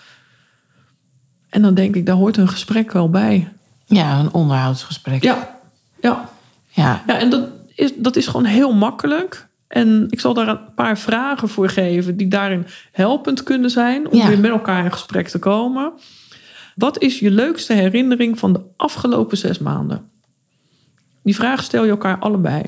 En 1.49 1.63
dan 1.63 1.75
denk 1.75 1.97
ik, 1.97 2.07
daar 2.07 2.17
hoort 2.17 2.37
een 2.37 2.49
gesprek 2.49 2.93
wel 2.93 3.11
bij. 3.11 3.53
Ja, 3.89 4.19
een 4.19 4.33
onderhoudsgesprek. 4.33 5.23
Ja, 5.23 5.59
ja. 6.01 6.29
ja. 6.69 7.03
ja 7.07 7.19
en 7.19 7.31
dat 7.31 7.49
is, 7.75 7.93
dat 7.97 8.17
is 8.17 8.27
gewoon 8.27 8.45
heel 8.47 8.75
makkelijk. 8.75 9.47
En 9.69 10.07
ik 10.11 10.21
zal 10.21 10.35
daar 10.35 10.49
een 10.49 10.75
paar 10.75 10.99
vragen 10.99 11.49
voor 11.49 11.69
geven 11.69 12.17
die 12.17 12.29
daarin 12.29 12.67
helpend 12.93 13.43
kunnen 13.43 13.71
zijn. 13.71 14.11
Om 14.11 14.19
Ja. 14.19 14.27
weer 14.27 14.39
met 14.39 14.51
elkaar 14.51 14.85
in 14.85 14.93
gesprek 14.93 15.29
te 15.29 15.39
komen. 15.39 15.93
Wat 16.75 16.99
is 17.03 17.19
je 17.19 17.31
leukste 17.31 17.73
herinnering 17.73 18.39
van 18.39 18.53
de 18.53 18.61
afgelopen 18.77 19.37
zes 19.37 19.59
maanden? 19.59 20.11
Die 21.23 21.35
vraag 21.35 21.63
stel 21.63 21.85
je 21.85 21.91
elkaar 21.91 22.19
allebei. 22.19 22.63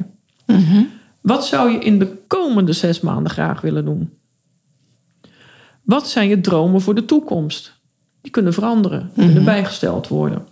Mhm. 0.47 0.83
Wat 1.21 1.47
zou 1.47 1.71
je 1.71 1.79
in 1.79 1.99
de 1.99 2.17
komende 2.27 2.73
zes 2.73 3.01
maanden 3.01 3.33
graag 3.33 3.61
willen 3.61 3.85
doen? 3.85 4.13
Wat 5.83 6.09
zijn 6.09 6.29
je 6.29 6.41
dromen 6.41 6.81
voor 6.81 6.95
de 6.95 7.05
toekomst? 7.05 7.79
Die 8.21 8.31
kunnen 8.31 8.53
veranderen, 8.53 9.11
kunnen 9.17 9.45
bijgesteld 9.45 10.09
worden. 10.09 10.47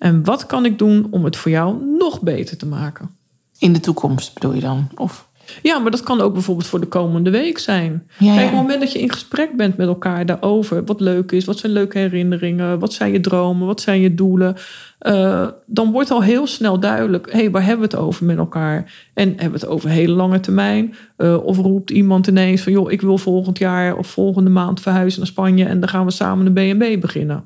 En 0.00 0.24
wat 0.24 0.46
kan 0.46 0.64
ik 0.64 0.78
doen 0.78 1.06
om 1.10 1.24
het 1.24 1.36
voor 1.36 1.50
jou 1.50 1.84
nog 1.98 2.20
beter 2.22 2.56
te 2.56 2.66
maken? 2.66 3.10
In 3.58 3.72
de 3.72 3.80
toekomst 3.80 4.34
bedoel 4.34 4.52
je 4.52 4.60
dan? 4.60 4.88
Of... 4.94 5.28
Ja, 5.62 5.78
maar 5.78 5.90
dat 5.90 6.02
kan 6.02 6.20
ook 6.20 6.32
bijvoorbeeld 6.32 6.66
voor 6.66 6.80
de 6.80 6.86
komende 6.86 7.30
week 7.30 7.58
zijn. 7.58 8.08
Ja, 8.18 8.34
Kijk, 8.34 8.46
op 8.46 8.52
het 8.52 8.60
moment 8.60 8.80
dat 8.80 8.92
je 8.92 9.00
in 9.00 9.12
gesprek 9.12 9.56
bent 9.56 9.76
met 9.76 9.86
elkaar 9.86 10.26
daarover, 10.26 10.84
wat 10.84 11.00
leuk 11.00 11.32
is, 11.32 11.44
wat 11.44 11.58
zijn 11.58 11.72
leuke 11.72 11.98
herinneringen, 11.98 12.78
wat 12.78 12.92
zijn 12.92 13.12
je 13.12 13.20
dromen, 13.20 13.66
wat 13.66 13.80
zijn 13.80 14.00
je 14.00 14.14
doelen, 14.14 14.56
eh, 14.98 15.48
dan 15.66 15.92
wordt 15.92 16.10
al 16.10 16.22
heel 16.22 16.46
snel 16.46 16.80
duidelijk, 16.80 17.32
hé, 17.32 17.38
hey, 17.38 17.50
waar 17.50 17.64
hebben 17.64 17.88
we 17.88 17.96
het 17.96 18.04
over 18.04 18.24
met 18.24 18.36
elkaar? 18.38 19.08
En 19.14 19.28
hebben 19.28 19.60
we 19.60 19.66
het 19.66 19.66
over 19.66 19.88
hele 19.88 20.14
lange 20.14 20.40
termijn? 20.40 20.94
Eh, 21.16 21.44
of 21.44 21.56
roept 21.58 21.90
iemand 21.90 22.26
ineens 22.26 22.62
van, 22.62 22.72
joh, 22.72 22.92
ik 22.92 23.00
wil 23.00 23.18
volgend 23.18 23.58
jaar 23.58 23.96
of 23.96 24.06
volgende 24.06 24.50
maand 24.50 24.80
verhuizen 24.80 25.18
naar 25.18 25.28
Spanje 25.28 25.64
en 25.64 25.80
dan 25.80 25.88
gaan 25.88 26.04
we 26.04 26.10
samen 26.10 26.56
een 26.56 26.76
B&B 26.78 27.00
beginnen. 27.00 27.44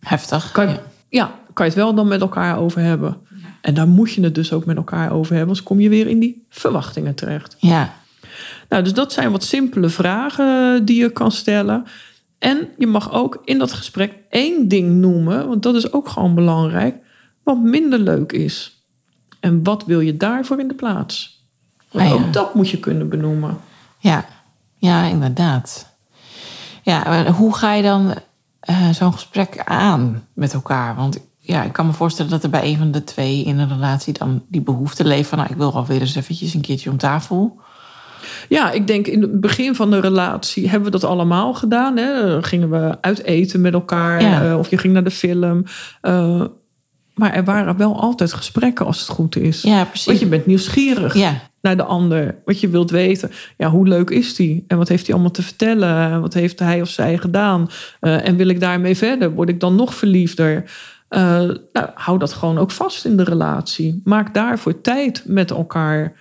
Heftig. 0.00 0.52
Kan 0.52 0.68
je, 0.68 0.72
Ja. 0.72 0.80
Ja, 1.16 1.34
kan 1.52 1.66
je 1.66 1.72
het 1.72 1.80
wel 1.80 1.94
dan 1.94 2.08
met 2.08 2.20
elkaar 2.20 2.58
over 2.58 2.80
hebben. 2.80 3.16
En 3.60 3.74
daar 3.74 3.88
moet 3.88 4.12
je 4.12 4.22
het 4.22 4.34
dus 4.34 4.52
ook 4.52 4.64
met 4.64 4.76
elkaar 4.76 5.10
over 5.10 5.30
hebben, 5.30 5.48
anders 5.48 5.62
kom 5.62 5.80
je 5.80 5.88
weer 5.88 6.06
in 6.06 6.18
die 6.18 6.44
verwachtingen 6.48 7.14
terecht. 7.14 7.56
ja. 7.58 7.94
Nou, 8.68 8.82
dus 8.82 8.92
dat 8.92 9.12
zijn 9.12 9.30
wat 9.32 9.44
simpele 9.44 9.88
vragen 9.88 10.84
die 10.84 11.00
je 11.00 11.10
kan 11.10 11.32
stellen. 11.32 11.84
En 12.38 12.68
je 12.78 12.86
mag 12.86 13.12
ook 13.12 13.40
in 13.44 13.58
dat 13.58 13.72
gesprek 13.72 14.12
één 14.30 14.68
ding 14.68 14.92
noemen, 15.00 15.48
want 15.48 15.62
dat 15.62 15.74
is 15.74 15.92
ook 15.92 16.08
gewoon 16.08 16.34
belangrijk, 16.34 16.96
wat 17.42 17.58
minder 17.58 17.98
leuk 17.98 18.32
is. 18.32 18.84
En 19.40 19.62
wat 19.62 19.84
wil 19.84 20.00
je 20.00 20.16
daarvoor 20.16 20.60
in 20.60 20.68
de 20.68 20.74
plaats? 20.74 21.44
Want 21.90 22.04
Ah, 22.10 22.18
ja. 22.18 22.24
ook 22.26 22.32
dat 22.32 22.54
moet 22.54 22.68
je 22.68 22.78
kunnen 22.78 23.08
benoemen. 23.08 23.58
Ja, 23.98 24.24
ja 24.76 25.04
inderdaad. 25.04 25.94
Ja, 26.82 27.02
maar 27.06 27.28
hoe 27.28 27.54
ga 27.54 27.72
je 27.72 27.82
dan 27.82 28.14
eh, 28.66 28.88
zo'n 28.90 29.12
gesprek 29.12 29.62
aan 29.64 30.26
met 30.32 30.52
elkaar? 30.52 30.94
Want 30.94 31.18
ja, 31.38 31.62
ik 31.62 31.72
kan 31.72 31.86
me 31.86 31.92
voorstellen 31.92 32.30
dat 32.30 32.42
er 32.42 32.50
bij 32.50 32.64
een 32.64 32.78
van 32.78 32.90
de 32.90 33.04
twee 33.04 33.44
in 33.44 33.58
een 33.58 33.68
relatie 33.68 34.12
dan 34.12 34.42
die 34.48 34.60
behoefte 34.60 35.04
leeft 35.04 35.28
van, 35.28 35.38
nou, 35.38 35.50
ik 35.50 35.56
wil 35.56 35.72
wel 35.72 35.86
weer 35.86 36.00
eens 36.00 36.14
eventjes 36.14 36.54
een 36.54 36.60
keertje 36.60 36.90
om 36.90 36.96
tafel. 36.96 37.60
Ja, 38.48 38.70
ik 38.70 38.86
denk 38.86 39.06
in 39.06 39.22
het 39.22 39.40
begin 39.40 39.74
van 39.74 39.90
de 39.90 40.00
relatie 40.00 40.68
hebben 40.68 40.92
we 40.92 40.98
dat 40.98 41.10
allemaal 41.10 41.54
gedaan. 41.54 41.96
Hè? 41.96 42.26
Dan 42.26 42.44
gingen 42.44 42.70
we 42.70 42.98
uit 43.00 43.22
eten 43.22 43.60
met 43.60 43.72
elkaar. 43.72 44.22
Ja. 44.22 44.44
eh, 44.44 44.58
of 44.58 44.70
je 44.70 44.78
ging 44.78 44.92
naar 44.92 45.04
de 45.04 45.10
film. 45.10 45.64
Eh, 46.00 46.44
maar 47.16 47.32
er 47.32 47.44
waren 47.44 47.76
wel 47.76 48.00
altijd 48.00 48.32
gesprekken 48.32 48.86
als 48.86 48.98
het 48.98 49.08
goed 49.08 49.36
is. 49.36 49.62
Ja, 49.62 49.84
precies. 49.84 50.06
Want 50.06 50.18
je 50.18 50.26
bent 50.26 50.46
nieuwsgierig 50.46 51.14
Ja, 51.14 51.42
naar 51.60 51.76
de 51.76 51.82
ander. 51.82 52.34
Wat 52.44 52.60
je 52.60 52.68
wilt 52.68 52.90
weten. 52.90 53.30
Ja, 53.56 53.70
hoe 53.70 53.88
leuk 53.88 54.10
is 54.10 54.34
die? 54.34 54.64
En 54.68 54.76
wat 54.76 54.88
heeft 54.88 55.04
hij 55.06 55.14
allemaal 55.14 55.32
te 55.32 55.42
vertellen? 55.42 56.10
En 56.10 56.20
wat 56.20 56.34
heeft 56.34 56.58
hij 56.58 56.80
of 56.80 56.88
zij 56.88 57.18
gedaan? 57.18 57.68
Eh, 58.00 58.28
en 58.28 58.36
wil 58.36 58.48
ik 58.48 58.60
daarmee 58.60 58.96
verder? 58.96 59.30
Word 59.30 59.48
ik 59.48 59.60
dan 59.60 59.74
nog 59.74 59.94
verliefder? 59.94 60.70
Eh, 61.08 61.20
nou, 61.72 61.88
hou 61.94 62.18
dat 62.18 62.32
gewoon 62.32 62.58
ook 62.58 62.70
vast 62.70 63.04
in 63.04 63.16
de 63.16 63.24
relatie. 63.24 64.00
Maak 64.04 64.34
daarvoor 64.34 64.80
tijd 64.80 65.22
met 65.26 65.50
elkaar. 65.50 66.12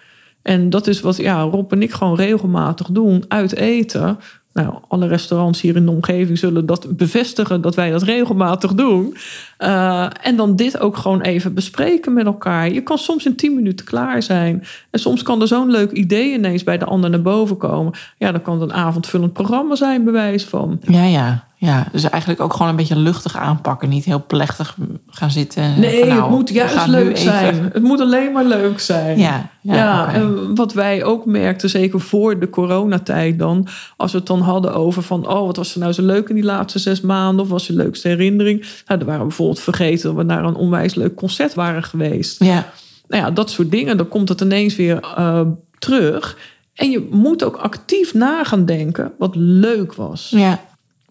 En 0.42 0.70
dat 0.70 0.88
is 0.88 1.02
wat 1.02 1.18
ja, 1.18 1.42
Rob 1.42 1.72
en 1.72 1.82
ik 1.82 1.92
gewoon 1.92 2.16
regelmatig 2.16 2.88
doen. 2.88 3.26
Uit 3.28 3.56
eten. 3.56 4.20
Nou, 4.56 4.74
alle 4.88 5.08
restaurants 5.08 5.62
hier 5.62 5.76
in 5.76 5.86
de 5.86 5.92
omgeving 5.92 6.38
zullen 6.38 6.66
dat 6.66 6.98
bevestigen 6.98 7.62
dat 7.62 7.76
wij 7.76 7.92
dat 7.92 8.04
regelmatig 8.04 8.74
doen. 8.74 9.16
Eh, 9.58 10.08
en 10.22 10.36
dan 10.36 10.56
dit 10.56 10.80
ook 10.80 10.98
gewoon 10.98 11.22
even 11.22 11.54
bespreken 11.54 12.14
met 12.14 12.26
elkaar. 12.26 12.72
Je 12.72 12.82
kan 12.82 12.98
soms 12.98 13.26
in 13.26 13.36
10 13.36 13.56
minuten 13.56 13.86
klaar 13.86 14.24
zijn. 14.24 14.64
En 14.90 15.00
soms 15.00 15.24
kan 15.24 15.42
er 15.42 15.48
zo'n 15.48 15.72
leuk 15.72 15.92
idee 15.92 16.34
ineens 16.34 16.64
bij 16.64 16.78
de 16.78 16.86
ander 16.86 17.10
naar 17.10 17.22
boven 17.22 17.58
komen. 17.58 17.94
Ja, 18.18 18.32
dan 18.32 18.42
kan 18.42 18.62
het 18.62 18.70
een 18.70 18.76
avondvullend 18.76 19.34
programma 19.34 19.76
zijn, 19.76 20.04
bewijs 20.04 20.44
van. 20.44 20.80
ja, 20.82 21.04
ja. 21.06 21.45
Ja. 21.58 21.88
Dus 21.92 22.04
eigenlijk 22.10 22.42
ook 22.42 22.54
gewoon 22.54 22.68
een 22.68 22.76
beetje 22.76 22.96
luchtig 22.96 23.38
aanpakken. 23.38 23.90
Niet 23.90 24.06
heel 24.06 24.24
plechtig 24.28 24.78
gaan 25.08 25.32
zitten. 25.32 25.80
Nee, 25.80 26.00
van, 26.00 26.08
nou, 26.08 26.22
het 26.22 26.30
moet 26.30 26.50
juist 26.50 26.88
leuk 26.88 27.06
even- 27.18 27.18
zijn. 27.18 27.70
Het 27.74 27.84
moet 27.84 28.00
alleen 28.02 28.32
maar 28.32 28.46
leuk 28.46 28.80
zijn. 28.80 29.20
Ja, 29.20 29.50
ja, 29.62 30.14
en 30.14 30.56
wat 30.56 30.74
wij 30.74 31.04
ook 31.04 31.26
merkten, 31.26 31.70
zeker 31.70 32.00
voor 32.00 32.40
de 32.40 32.50
coronatijd 32.50 33.40
dan, 33.40 33.68
als 33.98 34.12
we 34.12 34.18
het 34.18 34.28
dan 34.28 34.42
hadden 34.42 34.74
over 34.74 35.04
van, 35.04 35.28
oh, 35.28 35.46
wat 35.46 35.56
was 35.58 35.74
er 35.74 35.80
nou 35.80 35.92
zo 35.94 36.02
leuk 36.02 36.30
in 36.30 36.36
die 36.36 36.44
laatste 36.44 36.80
zes 36.80 37.02
maanden, 37.02 37.46
of 37.46 37.52
was 37.52 37.68
je 37.68 37.74
leukste 37.74 38.08
herinnering? 38.08 38.60
Nou, 38.60 39.00
dan 39.00 39.06
waren 39.08 39.22
we 39.22 39.28
bijvoorbeeld 39.28 39.60
vergeten 39.60 40.04
dat 40.08 40.16
we 40.18 40.24
naar 40.24 40.44
een 40.44 40.56
onwijs 40.56 40.96
leuk 40.96 41.16
concert 41.16 41.54
waren 41.54 41.84
geweest. 41.84 42.44
ja. 42.44 42.66
Nou 43.08 43.24
ja, 43.24 43.32
dat 43.32 43.50
soort 43.50 43.72
dingen, 43.72 43.98
dan 43.98 44.08
komt 44.08 44.30
het 44.30 44.42
ineens 44.42 44.76
weer 44.76 45.00
eh, 45.16 45.42
terug. 45.80 46.38
En 46.74 46.92
je 46.92 47.08
moet 47.12 47.44
ook 47.44 47.56
actief 47.56 48.14
na 48.14 48.44
gaan 48.44 48.66
denken 48.66 49.12
wat 49.18 49.36
leuk 49.36 49.94
was. 49.94 50.30
ja. 50.36 50.60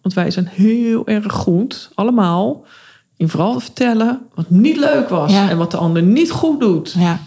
Want 0.04 0.14
wij 0.16 0.30
zijn 0.30 0.46
heel 0.46 1.06
erg 1.06 1.32
goed, 1.32 1.90
allemaal, 1.94 2.64
in 3.16 3.28
vooral 3.28 3.61
vertellen 3.61 4.20
wat 4.34 4.50
niet 4.50 4.76
leuk 4.76 5.08
was 5.08 5.32
Ja. 5.32 5.49
en 5.50 5.56
wat 5.58 5.70
de 5.70 5.76
ander 5.76 6.02
niet 6.02 6.30
goed 6.30 6.61
doet. 6.61 6.94
Ja, 6.99 7.18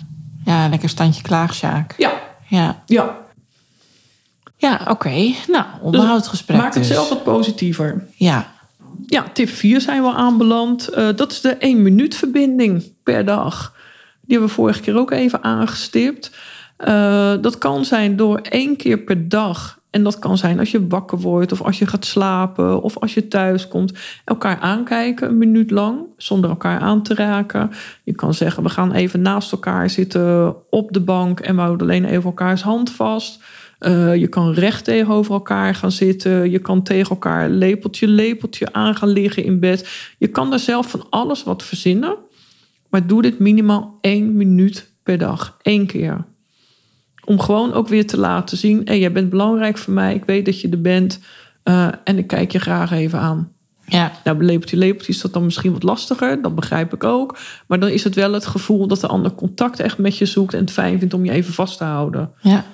ja 0.46 0.68
lekker 0.70 0.90
standje 0.90 1.22
klaag, 1.22 1.54
Sjaak. 1.56 1.94
Ja, 1.98 2.12
Ja, 2.50 2.84
ja. 2.86 3.18
ja 4.58 4.82
oké. 4.90 5.34
Nou, 5.48 5.66
onderhoudsgesprek 5.82 6.58
Maak 6.58 6.74
het 6.74 6.84
dus. 6.84 6.92
zelf 6.92 7.10
wat 7.10 7.24
positiever. 7.24 8.08
Ja, 8.16 8.56
Ja, 9.06 9.26
tip 9.34 9.50
4 9.50 9.82
zijn 9.82 10.02
we 10.04 10.14
aanbeland. 10.14 10.88
Eh, 10.88 11.08
dat 11.16 11.32
is 11.32 11.42
de 11.42 11.56
1 11.60 11.82
minuut 11.82 12.16
verbinding 12.16 12.84
per 13.04 13.26
dag. 13.26 13.74
Die 14.22 14.38
hebben 14.38 14.48
we 14.48 14.54
vorige 14.62 14.82
keer 14.82 14.98
ook 14.98 15.12
even 15.12 15.44
aangestipt. 15.44 16.32
Eh, 16.78 17.34
dat 17.42 17.58
kan 17.58 17.86
zijn 17.86 18.16
door 18.16 18.38
één 18.38 18.76
keer 18.76 18.98
per 18.98 19.30
dag. 19.30 19.77
En 19.90 20.04
dat 20.04 20.20
kan 20.20 20.38
zijn 20.38 20.60
als 20.60 20.72
je 20.72 20.88
wakker 20.88 21.18
wordt 21.18 21.52
of 21.52 21.62
als 21.62 21.80
je 21.80 21.88
gaat 21.88 22.06
slapen 22.06 22.82
of 22.82 22.98
als 22.98 23.14
je 23.14 23.28
thuis 23.28 23.68
komt. 23.68 23.94
Elkaar 24.26 24.60
aankijken 24.60 25.28
een 25.28 25.38
minuut 25.38 25.72
lang 25.72 26.02
zonder 26.18 26.50
elkaar 26.50 26.80
aan 26.80 27.04
te 27.04 27.14
raken. 27.14 27.70
Je 28.04 28.14
kan 28.14 28.34
zeggen 28.34 28.64
we 28.64 28.70
gaan 28.70 28.92
even 28.92 29.22
naast 29.22 29.52
elkaar 29.52 29.90
zitten 29.90 30.56
op 30.70 30.92
de 30.92 31.02
bank 31.02 31.40
en 31.40 31.56
we 31.56 31.62
houden 31.62 31.88
alleen 31.88 32.06
even 32.06 32.24
elkaars 32.24 32.62
hand 32.62 32.92
vast. 32.92 33.44
Eh, 33.80 34.16
je 34.16 34.28
kan 34.28 34.54
recht 34.54 34.84
tegenover 34.84 35.34
elkaar 35.34 35.76
gaan 35.76 35.92
zitten. 35.92 36.52
Je 36.52 36.60
kan 36.60 36.84
tegen 36.84 37.10
elkaar 37.10 37.50
lepeltje, 37.50 38.08
lepeltje 38.08 38.74
aan 38.74 38.96
gaan 38.96 39.10
liggen 39.10 39.44
in 39.44 39.60
bed. 39.60 39.90
Je 40.18 40.28
kan 40.28 40.54
er 40.54 40.60
zelf 40.60 40.90
van 40.90 41.06
alles 41.10 41.44
wat 41.44 41.64
verzinnen. 41.64 42.18
Maar 42.90 43.08
doe 43.08 43.22
dit 43.22 43.40
minimaal 43.40 43.98
één 44.02 44.38
minuut 44.38 44.92
per 45.04 45.18
dag. 45.18 45.58
Eén 45.62 45.86
keer. 45.86 46.26
Om 47.28 47.40
gewoon 47.40 47.74
ook 47.74 47.88
weer 47.88 48.08
te 48.08 48.18
laten 48.20 48.58
zien... 48.58 48.82
Hey, 48.86 49.00
jij 49.00 49.12
bent 49.12 49.30
belangrijk 49.30 49.78
voor 49.78 49.94
mij. 49.94 50.16
Ik 50.16 50.26
weet 50.26 50.46
dat 50.46 50.62
je 50.62 50.70
er 50.70 50.82
bent. 50.82 51.20
eh, 51.64 51.88
en 52.04 52.18
ik 52.18 52.28
kijk 52.28 52.52
je 52.52 52.60
graag 52.60 52.92
even 52.92 53.20
aan. 53.20 53.52
ja, 53.86 54.12
Nou, 54.24 54.44
lepeltje, 54.44 54.78
lepeltje 54.78 55.12
is 55.12 55.22
dat 55.22 55.34
dan 55.34 55.44
misschien 55.44 55.72
wat 55.74 55.84
lastiger. 55.84 56.42
Dat 56.42 56.56
begrijp 56.56 56.94
ik 56.94 57.04
ook. 57.04 57.38
Maar 57.68 57.80
dan 57.80 57.90
is 57.90 58.04
het 58.04 58.16
wel 58.16 58.34
het 58.34 58.46
gevoel 58.46 58.88
dat 58.88 59.00
de 59.02 59.08
ander 59.08 59.32
contact 59.32 59.80
echt 59.80 59.98
met 59.98 60.18
je 60.18 60.26
zoekt... 60.26 60.54
en 60.54 60.60
het 60.60 60.72
fijn 60.72 61.00
vindt 61.00 61.14
om 61.14 61.26
je 61.26 61.32
even 61.32 61.54
vast 61.54 61.78
te 61.78 61.84
houden. 61.84 62.32
ja. 62.42 62.66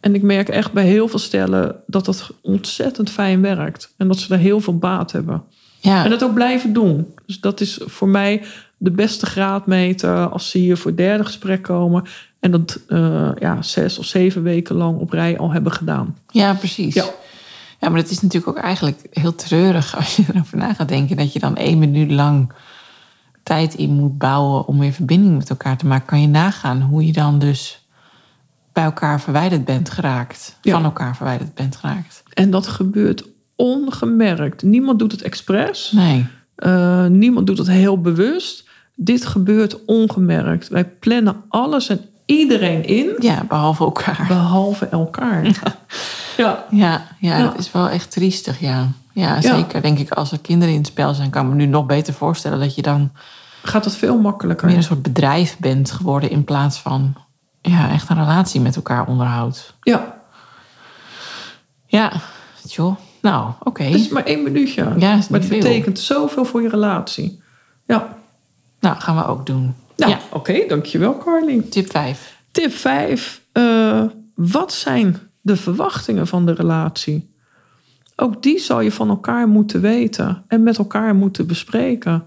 En 0.00 0.14
ik 0.14 0.22
merk 0.22 0.48
echt 0.48 0.72
bij 0.72 0.84
heel 0.86 1.08
veel 1.08 1.18
stellen 1.18 1.76
dat 1.86 2.04
dat 2.04 2.30
ontzettend 2.42 3.10
fijn 3.10 3.40
werkt. 3.40 3.94
En 3.96 4.08
dat 4.08 4.18
ze 4.18 4.34
er 4.34 4.40
heel 4.40 4.60
veel 4.60 4.78
baat 4.78 5.12
hebben. 5.12 5.42
ja. 5.80 6.04
En 6.04 6.10
dat 6.10 6.24
ook 6.24 6.34
blijven 6.34 6.72
doen. 6.72 7.14
Dus 7.26 7.40
dat 7.40 7.60
is 7.60 7.80
voor 7.84 8.08
mij 8.08 8.42
de 8.76 8.90
beste 8.90 9.26
graadmeter 9.26 10.28
als 10.28 10.50
ze 10.50 10.58
hier 10.58 10.76
voor 10.76 10.96
derde 10.96 11.24
gesprek 11.24 11.62
komen. 11.62 12.04
En 12.46 12.52
dat 12.52 12.80
eh, 12.88 13.30
ja, 13.38 13.62
zes 13.62 13.98
of 13.98 14.04
zeven 14.04 14.42
weken 14.42 14.76
lang 14.76 14.98
op 14.98 15.10
rij 15.10 15.38
al 15.38 15.52
hebben 15.52 15.72
gedaan. 15.72 16.16
Ja, 16.28 16.54
precies. 16.54 16.94
Ja. 16.94 17.04
Ja. 17.80 17.88
maar 17.88 18.00
het 18.00 18.10
is 18.10 18.20
natuurlijk 18.20 18.56
ook 18.58 18.64
eigenlijk 18.64 19.06
heel 19.10 19.34
treurig 19.34 19.96
als 19.96 20.16
je 20.16 20.24
erover 20.34 20.58
na 20.58 20.74
gaat 20.74 20.88
denken 20.88 21.16
dat 21.16 21.32
je 21.32 21.38
dan 21.38 21.56
één 21.56 21.78
minuut 21.78 22.10
lang 22.10 22.52
tijd 23.42 23.74
in 23.74 23.90
moet 23.90 24.18
bouwen 24.18 24.66
om 24.66 24.78
weer 24.78 24.92
verbinding 24.92 25.36
met 25.36 25.50
elkaar 25.50 25.76
te 25.76 25.86
maken. 25.86 26.06
Kan 26.06 26.20
je 26.20 26.28
nagaan 26.28 26.82
hoe 26.82 27.06
je 27.06 27.12
dan 27.12 27.38
dus 27.38 27.86
bij 28.72 28.84
elkaar 28.84 29.20
verwijderd 29.20 29.64
bent 29.64 29.90
geraakt, 29.90 30.58
Ja. 30.62 30.72
van 30.72 30.84
elkaar 30.84 31.16
verwijderd 31.16 31.54
bent 31.54 31.76
geraakt. 31.76 32.22
En 32.32 32.50
dat 32.50 32.66
gebeurt 32.66 33.24
ongemerkt. 33.56 34.62
Niemand 34.62 34.98
doet 34.98 35.12
het 35.12 35.22
expres. 35.22 35.92
Nee. 35.94 36.26
Eh, 36.56 37.06
niemand 37.06 37.46
doet 37.46 37.58
het 37.58 37.66
heel 37.66 38.00
bewust. 38.00 38.68
Dit 38.94 39.26
gebeurt 39.26 39.84
ongemerkt. 39.84 40.68
Wij 40.68 40.84
plannen 40.84 41.36
alles 41.48 41.88
en 41.88 42.00
iedereen 42.26 42.84
in, 42.84 43.14
Ja, 43.18 43.44
behalve 43.48 43.84
elkaar. 43.84 44.24
behalve 44.28 44.86
elkaar. 44.88 45.44
Ja, 45.44 45.54
Ja, 46.36 46.64
ja, 46.70 47.06
Ja. 47.18 47.42
dat 47.42 47.58
is 47.58 47.72
wel 47.72 47.88
echt 47.88 48.10
triestig, 48.10 48.60
ja. 48.60 48.88
Ja, 49.12 49.40
zeker. 49.40 49.82
Denk 49.82 49.98
ik, 49.98 50.10
als 50.10 50.32
er 50.32 50.38
kinderen 50.40 50.72
in 50.74 50.80
het 50.80 50.88
spel 50.88 51.14
zijn, 51.14 51.30
kan 51.30 51.44
ik 51.44 51.50
me 51.50 51.54
nu 51.56 51.66
nog 51.66 51.86
beter 51.86 52.14
voorstellen 52.14 52.58
dat 52.60 52.74
je 52.74 52.82
dan 52.82 53.12
gaat 53.62 53.84
het 53.84 53.96
veel 53.96 54.18
makkelijker. 54.18 54.66
meer 54.66 54.76
een 54.76 54.82
soort 54.82 55.02
bedrijf 55.02 55.58
bent 55.58 55.90
geworden 55.90 56.30
in 56.30 56.44
plaats 56.44 56.78
van 56.78 57.14
ja, 57.60 57.90
echt 57.90 58.08
een 58.10 58.16
relatie 58.16 58.60
met 58.60 58.76
elkaar 58.76 59.06
onderhoudt. 59.06 59.74
Ja, 59.80 60.14
Ja, 61.86 62.12
joh. 62.68 62.96
Nou, 63.22 63.50
oké. 63.62 63.82
het 63.82 63.94
is 63.94 64.08
maar 64.08 64.24
één 64.24 64.42
minuutje. 64.42 64.82
Ja, 64.82 65.08
maar 65.14 65.16
het 65.30 65.44
veel. 65.46 65.58
betekent 65.58 65.98
zoveel 65.98 66.44
voor 66.44 66.62
je 66.62 66.68
relatie. 66.68 67.42
Ja, 67.86 68.08
Nou, 68.80 68.96
gaan 69.00 69.16
we 69.16 69.26
ook 69.26 69.46
doen. 69.46 69.74
Nou, 69.96 70.10
Ja, 70.10 70.18
oké, 70.32 70.64
dankjewel 70.68 71.18
Carly. 71.18 71.62
tip 71.70 71.90
5. 71.90 72.42
Tip 72.50 72.72
5. 72.72 73.42
wat 74.34 74.72
zijn 74.72 75.16
de 75.40 75.56
verwachtingen 75.56 76.26
van 76.26 76.46
de 76.46 76.52
relatie? 76.52 77.34
Ook 78.16 78.42
die 78.42 78.58
zal 78.58 78.80
je 78.80 78.92
van 78.92 79.08
elkaar 79.08 79.48
moeten 79.48 79.80
weten 79.80 80.44
en 80.48 80.62
met 80.62 80.78
elkaar 80.78 81.14
moeten 81.14 81.46
bespreken. 81.46 82.24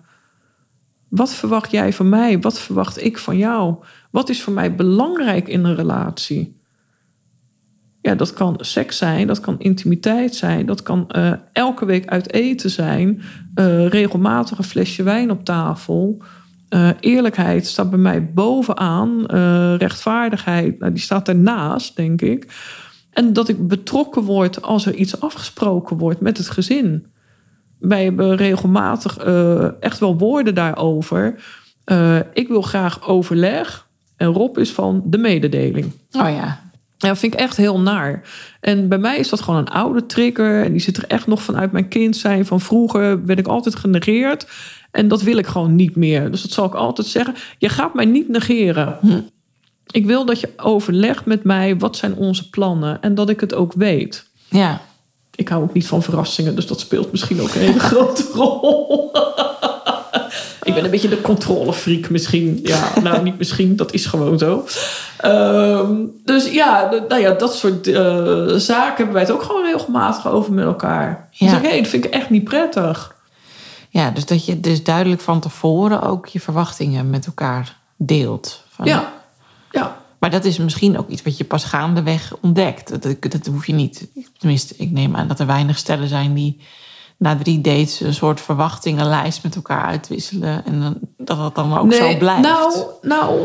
Wat 1.08 1.34
verwacht 1.34 1.72
jij 1.72 1.94
van 1.94 2.10
mij? 2.10 2.40
Wat 2.40 2.60
verwacht 2.60 3.04
ik 3.04 3.18
van 3.18 3.38
jou? 3.38 3.76
Wat 4.12 4.30
is 4.30 4.42
voor 4.42 4.54
mij 4.54 4.76
belangrijk 4.76 5.48
in 5.48 5.64
een 5.64 5.76
relatie? 5.76 6.58
Ja, 8.02 8.16
dat 8.16 8.34
kan 8.34 8.58
seks 8.60 8.98
zijn, 8.98 9.28
dat 9.28 9.40
kan 9.40 9.60
intimiteit 9.60 10.36
zijn, 10.36 10.66
dat 10.66 10.84
kan 10.84 11.10
eh, 11.10 11.34
elke 11.54 11.86
week 11.86 12.08
uit 12.08 12.34
eten 12.34 12.70
zijn, 12.70 13.22
eh, 13.56 13.88
regelmatig 13.88 14.58
een 14.58 14.64
flesje 14.64 15.04
wijn 15.04 15.32
op 15.32 15.46
tafel. 15.46 16.24
Eh, 16.70 16.90
eerlijkheid 17.00 17.68
staat 17.68 17.90
bij 17.90 18.00
mij 18.00 18.32
bovenaan, 18.34 19.26
eh, 19.26 19.76
rechtvaardigheid, 19.78 20.80
nou, 20.80 20.92
die 20.92 21.02
staat 21.02 21.28
ernaast, 21.28 21.96
denk 21.96 22.22
ik. 22.22 22.48
En 23.12 23.34
dat 23.34 23.50
ik 23.50 23.68
betrokken 23.68 24.22
word 24.22 24.62
als 24.62 24.86
er 24.86 24.94
iets 24.94 25.22
afgesproken 25.22 25.98
wordt 25.98 26.22
met 26.22 26.38
het 26.38 26.50
gezin. 26.50 27.06
Wij 27.80 28.04
hebben 28.04 28.36
regelmatig 28.36 29.18
eh, 29.18 29.84
echt 29.84 30.00
wel 30.00 30.18
woorden 30.18 30.56
daarover. 30.56 31.44
Ik 32.34 32.48
wil 32.48 32.62
graag 32.62 33.08
overleg. 33.08 33.88
En 34.16 34.28
Rob 34.28 34.58
is 34.58 34.72
van 34.72 35.02
de 35.06 35.18
mededeling. 35.18 35.86
Oh 36.12 36.30
ja. 36.30 36.70
Ja, 36.98 37.08
dat 37.08 37.18
vind 37.18 37.34
ik 37.34 37.40
echt 37.40 37.58
heel 37.58 37.80
naar. 37.80 38.22
En 38.60 38.88
bij 38.88 38.98
mij 38.98 39.18
is 39.18 39.30
dat 39.30 39.42
gewoon 39.42 39.60
een 39.60 39.70
oude 39.70 40.06
trigger. 40.06 40.64
En 40.64 40.72
die 40.72 40.82
zit 40.82 40.98
er 40.98 41.08
echt 41.08 41.28
nog 41.28 41.44
vanuit 41.44 41.72
mijn 41.72 41.88
kind 41.88 42.18
zijn. 42.18 42.46
Van 42.46 42.62
vroeger 42.62 43.26
werd 43.26 43.40
ik 43.40 43.48
altijd 43.48 43.76
genegeerd. 43.76 44.48
En 44.92 45.08
dat 45.08 45.22
wil 45.22 45.38
ik 45.38 45.48
gewoon 45.48 45.76
niet 45.76 45.96
meer. 45.96 46.32
Dus 46.32 46.42
dat 46.42 46.52
zal 46.52 46.66
ik 46.66 46.74
altijd 46.74 47.08
zeggen. 47.08 47.36
Je 47.58 47.70
gaat 47.70 47.94
mij 47.94 48.06
niet 48.06 48.30
negeren. 48.30 48.98
Ik 49.92 50.06
wil 50.06 50.26
dat 50.26 50.40
je 50.40 50.50
overlegt 50.58 51.26
met 51.26 51.44
mij. 51.44 51.78
Wat 51.78 51.98
zijn 51.98 52.16
onze 52.16 52.50
plannen? 52.50 53.02
En 53.02 53.16
dat 53.16 53.30
ik 53.30 53.40
het 53.40 53.54
ook 53.54 53.74
weet. 53.74 54.30
Ja. 54.50 54.82
Ik 55.36 55.48
hou 55.48 55.64
ook 55.64 55.74
niet 55.74 55.88
van 55.88 56.04
verrassingen. 56.04 56.56
Dus 56.56 56.68
dat 56.68 56.80
speelt 56.80 57.12
misschien 57.12 57.42
ook 57.42 57.54
een 57.54 57.62
hele 57.62 57.80
grote 57.90 58.24
rol. 58.34 59.12
Ik 60.64 60.74
ben 60.74 60.84
een 60.84 60.92
beetje 60.92 61.10
de 61.10 61.22
controlefreak 61.22 62.10
misschien. 62.10 62.60
Ja, 62.64 63.00
nou 63.04 63.24
niet 63.24 63.38
misschien, 63.38 63.76
dat 63.76 63.94
is 63.94 64.06
gewoon 64.06 64.40
zo. 64.40 64.66
Ehm, 65.18 65.96
dus 66.26 66.52
ja, 66.52 66.92
nou 67.08 67.22
ja, 67.22 67.32
dat 67.34 67.56
soort 67.56 67.88
eh, 67.88 68.46
zaken 68.56 68.96
hebben 68.96 69.14
wij 69.14 69.22
het 69.22 69.32
ook 69.32 69.44
gewoon 69.44 69.64
regelmatig 69.64 70.28
over 70.28 70.54
met 70.54 70.66
elkaar. 70.66 71.30
Ja. 71.32 71.46
Ja. 71.46 71.52
Zeg, 71.52 71.62
hey, 71.62 71.78
dat 71.78 71.88
vind 71.88 72.06
ik 72.06 72.12
echt 72.12 72.30
niet 72.30 72.44
prettig. 72.44 73.16
Ja, 73.90 74.10
dus 74.12 74.26
dat 74.26 74.46
je 74.46 74.60
dus 74.60 74.84
duidelijk 74.84 75.22
van 75.22 75.40
tevoren 75.40 76.02
ook 76.02 76.28
je 76.28 76.40
verwachtingen 76.40 77.10
met 77.10 77.26
elkaar 77.26 77.78
deelt. 77.98 78.64
Van- 78.70 78.86
Ja, 78.86 79.14
ja. 79.72 79.98
Maar 80.20 80.30
dat 80.30 80.46
is 80.46 80.58
misschien 80.58 80.98
ook 80.98 81.10
iets 81.10 81.22
wat 81.22 81.38
je 81.38 81.44
pas 81.44 81.64
gaandeweg 81.64 82.36
ontdekt. 82.42 82.90
Dat, 83.02 83.32
dat 83.32 83.46
hoef 83.46 83.68
je 83.68 83.74
niet. 83.74 84.08
Tenminste, 84.38 84.74
ik 84.78 84.92
neem 84.92 85.16
aan 85.16 85.28
dat 85.28 85.40
er 85.40 85.46
weinig 85.46 85.78
stellen 85.78 86.08
zijn 86.08 86.34
die 86.34 86.62
na 87.18 87.36
drie 87.38 87.62
dates 87.62 88.00
een 88.00 88.14
soort 88.14 88.42
verwachtingenlijst 88.42 89.44
met 89.44 89.56
elkaar 89.56 89.86
uitwisselen. 89.86 90.66
En 90.66 90.80
dan, 90.82 90.98
dat 91.18 91.38
dat 91.38 91.56
dan 91.56 91.78
ook 91.78 91.94
zo 91.94 92.18
blijft. 92.18 92.42
Nou, 92.42 92.74
nou 93.02 93.40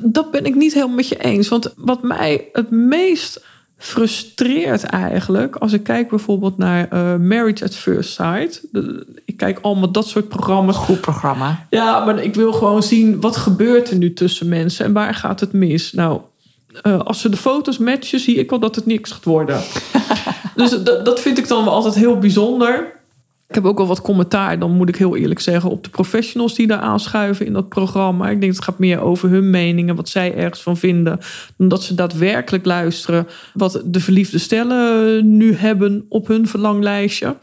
dat 0.00 0.30
ben 0.30 0.44
ik 0.44 0.54
niet 0.54 0.74
helemaal 0.74 0.94
met 0.96 1.08
je 1.08 1.18
eens. 1.18 1.48
Want 1.48 1.72
wat 1.76 2.02
mij 2.02 2.48
het 2.52 2.70
meest 2.70 3.44
frustreert 3.84 4.82
eigenlijk... 4.82 5.56
als 5.56 5.72
ik 5.72 5.82
kijk 5.82 6.08
bijvoorbeeld 6.08 6.58
naar 6.58 6.88
eh, 6.88 7.16
Marriage 7.16 7.64
at 7.64 7.74
First 7.74 8.14
Sight... 8.14 8.60
de- 8.72 9.06
ik 9.24 9.36
kijk 9.36 9.58
allemaal 9.62 9.90
dat 9.90 10.08
soort 10.08 10.28
programma's. 10.28 10.76
Goed 10.76 11.00
programma. 11.00 11.66
Ja, 11.70 12.04
maar 12.04 12.22
ik 12.22 12.34
wil 12.34 12.52
gewoon 12.52 12.82
zien... 12.82 13.20
wat 13.20 13.36
gebeurt 13.36 13.90
er 13.90 13.96
nu 13.96 14.12
tussen 14.12 14.48
mensen 14.48 14.84
en 14.84 14.92
waar 14.92 15.14
gaat 15.14 15.40
het 15.40 15.52
mis? 15.52 15.92
Nou, 15.92 16.20
eh, 16.82 17.00
als 17.00 17.20
ze 17.20 17.28
de 17.28 17.36
foto's 17.36 17.78
matchen... 17.78 18.20
zie 18.20 18.34
ik 18.36 18.52
al 18.52 18.58
dat 18.58 18.74
het 18.74 18.86
niks 18.86 19.10
gaat 19.10 19.24
worden. 19.24 19.60
dus 20.56 20.70
dat, 20.70 21.04
dat 21.04 21.20
vind 21.20 21.38
ik 21.38 21.48
dan 21.48 21.64
wel 21.64 21.72
altijd 21.72 21.94
heel 21.94 22.18
bijzonder... 22.18 23.02
Ik 23.48 23.54
heb 23.54 23.64
ook 23.64 23.78
al 23.78 23.86
wat 23.86 24.00
commentaar, 24.00 24.58
dan 24.58 24.70
moet 24.70 24.88
ik 24.88 24.96
heel 24.96 25.16
eerlijk 25.16 25.40
zeggen, 25.40 25.70
op 25.70 25.84
de 25.84 25.90
professionals 25.90 26.54
die 26.54 26.66
daar 26.66 26.78
aanschuiven 26.78 27.46
in 27.46 27.52
dat 27.52 27.68
programma. 27.68 28.28
Ik 28.28 28.40
denk 28.40 28.52
het 28.52 28.64
gaat 28.64 28.78
meer 28.78 29.00
over 29.00 29.28
hun 29.28 29.50
meningen, 29.50 29.96
wat 29.96 30.08
zij 30.08 30.34
ergens 30.34 30.62
van 30.62 30.76
vinden, 30.76 31.18
dan 31.56 31.68
dat 31.68 31.82
ze 31.82 31.94
daadwerkelijk 31.94 32.64
luisteren 32.64 33.26
wat 33.54 33.82
de 33.84 34.00
verliefde 34.00 34.38
stellen 34.38 35.36
nu 35.36 35.54
hebben 35.54 36.06
op 36.08 36.26
hun 36.26 36.48
verlanglijstje. 36.48 37.36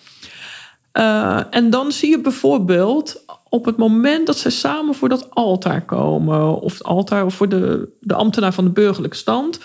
Eh, 0.92 1.42
en 1.50 1.70
dan 1.70 1.92
zie 1.92 2.10
je 2.10 2.22
bijvoorbeeld 2.22 3.26
op 3.50 3.66
het 3.66 3.78
moment 3.78 4.28
dat 4.28 4.38
zij 4.38 4.52
samen 4.52 4.96
voor 4.96 5.10
dat 5.10 5.30
altaar 5.30 5.86
komen, 5.86 6.62
of 6.62 6.74
het 6.74 6.84
altaar 6.84 7.26
of 7.26 7.34
voor 7.34 7.50
de, 7.50 7.90
de 8.00 8.14
ambtenaar 8.14 8.54
van 8.54 8.64
de 8.64 8.72
burgerlijke 8.72 9.18
stand, 9.18 9.60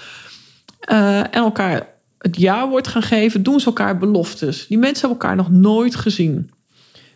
eh, 0.80 1.18
en 1.18 1.30
elkaar 1.32 1.94
het 2.26 2.36
ja-woord 2.36 2.88
gaan 2.88 3.02
geven, 3.02 3.42
doen 3.42 3.60
ze 3.60 3.66
elkaar 3.66 3.98
beloftes. 3.98 4.66
Die 4.66 4.78
mensen 4.78 5.08
hebben 5.08 5.20
elkaar 5.20 5.36
nog 5.36 5.50
nooit 5.50 5.94
gezien. 5.94 6.50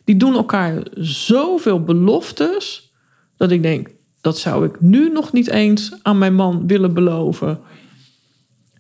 Die 0.04 0.16
doen 0.16 0.34
elkaar 0.34 0.82
zoveel 1.00 1.84
beloftes 1.84 2.92
dat 3.36 3.50
ik 3.50 3.62
denk, 3.62 3.88
dat 4.20 4.38
zou 4.38 4.64
ik 4.66 4.80
nu 4.80 5.10
nog 5.12 5.32
niet 5.32 5.48
eens 5.48 5.92
aan 6.02 6.18
mijn 6.18 6.34
man 6.34 6.66
willen 6.66 6.94
beloven. 6.94 7.60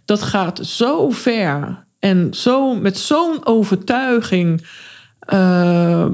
Dat 0.04 0.22
gaat 0.22 0.66
zo 0.66 1.10
ver 1.10 1.86
en 1.98 2.34
zo, 2.34 2.74
met 2.74 2.98
zo'n 2.98 3.46
overtuiging, 3.46 4.66
eh, 5.18 6.06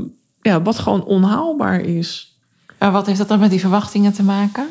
ja, 0.43 0.63
wat 0.63 0.79
gewoon 0.79 1.05
onhaalbaar 1.05 1.81
is. 1.81 2.39
Maar 2.79 2.93
wat 2.93 3.07
heeft 3.07 3.19
dat 3.19 3.29
dan 3.29 3.39
met 3.39 3.51
die 3.51 3.61
verwachtingen 3.61 4.13
te 4.13 4.23
maken? 4.23 4.67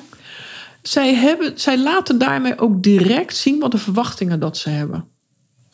Zij, 0.81 1.15
hebben, 1.15 1.59
zij 1.59 1.79
laten 1.79 2.17
daarmee 2.17 2.59
ook 2.59 2.83
direct 2.83 3.35
zien 3.35 3.59
wat 3.59 3.71
de 3.71 3.77
verwachtingen 3.77 4.39
dat 4.39 4.57
ze 4.57 4.69
hebben. 4.69 5.13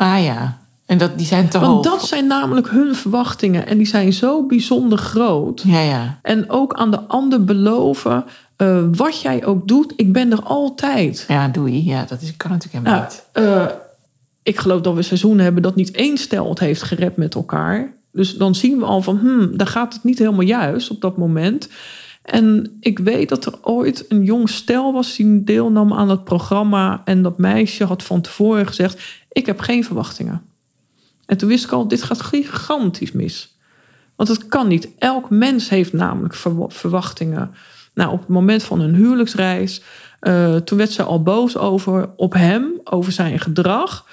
Ah 0.01 0.23
ja, 0.23 0.57
en 0.85 0.97
dat, 0.97 1.17
die 1.17 1.25
zijn 1.27 1.49
te 1.49 1.59
Want 1.59 1.85
hoog. 1.85 1.99
dat 1.99 2.07
zijn 2.07 2.27
namelijk 2.27 2.69
hun 2.69 2.95
verwachtingen. 2.95 3.67
En 3.67 3.77
die 3.77 3.87
zijn 3.87 4.13
zo 4.13 4.45
bijzonder 4.45 4.97
groot. 4.97 5.61
Ja, 5.65 5.81
ja. 5.81 6.19
En 6.21 6.49
ook 6.49 6.73
aan 6.73 6.91
de 6.91 6.99
ander 6.99 7.43
beloven. 7.45 8.25
eh, 8.57 8.77
wat 8.91 9.21
jij 9.21 9.45
ook 9.45 9.67
doet, 9.67 9.93
ik 9.95 10.13
ben 10.13 10.31
er 10.31 10.43
altijd. 10.43 11.25
Ja, 11.27 11.47
doei. 11.47 11.85
Ja, 11.85 12.05
dat 12.07 12.21
is, 12.21 12.37
kan 12.37 12.51
natuurlijk 12.51 12.85
helemaal 12.85 13.01
Nou, 13.01 13.13
niet. 13.13 13.25
eh, 13.31 13.75
ik 14.43 14.57
geloof 14.59 14.81
dat 14.81 14.93
we 14.95 15.01
seizoenen 15.01 15.43
hebben 15.43 15.63
dat 15.63 15.75
niet 15.75 15.91
één 15.91 16.17
stel 16.17 16.49
het 16.49 16.59
heeft 16.59 16.83
gered 16.83 17.17
met 17.17 17.35
elkaar. 17.35 17.93
Dus 18.11 18.33
dan 18.37 18.55
zien 18.55 18.77
we 18.77 18.85
al 18.85 19.01
van, 19.01 19.17
hmm, 19.17 19.57
daar 19.57 19.67
gaat 19.67 19.93
het 19.93 20.03
niet 20.03 20.17
helemaal 20.19 20.41
juist 20.41 20.89
op 20.91 21.01
dat 21.01 21.17
moment. 21.17 21.69
En 22.21 22.77
ik 22.79 22.99
weet 22.99 23.29
dat 23.29 23.45
er 23.45 23.53
ooit 23.61 24.05
een 24.07 24.23
jong 24.23 24.49
stel 24.49 24.93
was 24.93 25.15
die 25.15 25.43
deelnam 25.43 25.93
aan 25.93 26.09
het 26.09 26.23
programma. 26.23 27.01
En 27.05 27.21
dat 27.21 27.37
meisje 27.37 27.85
had 27.85 28.03
van 28.03 28.21
tevoren 28.21 28.67
gezegd, 28.67 29.01
ik 29.31 29.45
heb 29.45 29.59
geen 29.59 29.83
verwachtingen. 29.83 30.41
En 31.25 31.37
toen 31.37 31.49
wist 31.49 31.63
ik 31.63 31.71
al, 31.71 31.87
dit 31.87 32.03
gaat 32.03 32.21
gigantisch 32.21 33.11
mis. 33.11 33.57
Want 34.15 34.29
het 34.29 34.47
kan 34.47 34.67
niet. 34.67 34.89
Elk 34.97 35.29
mens 35.29 35.69
heeft 35.69 35.93
namelijk 35.93 36.35
verwa- 36.35 36.69
verwachtingen. 36.69 37.51
Nou, 37.93 38.11
op 38.11 38.19
het 38.19 38.27
moment 38.27 38.63
van 38.63 38.79
hun 38.79 38.95
huwelijksreis, 38.95 39.81
eh, 40.19 40.55
toen 40.55 40.77
werd 40.77 40.91
ze 40.91 41.03
al 41.03 41.23
boos 41.23 41.57
over 41.57 42.09
op 42.15 42.33
hem, 42.33 42.79
over 42.83 43.11
zijn 43.11 43.39
gedrag. 43.39 44.07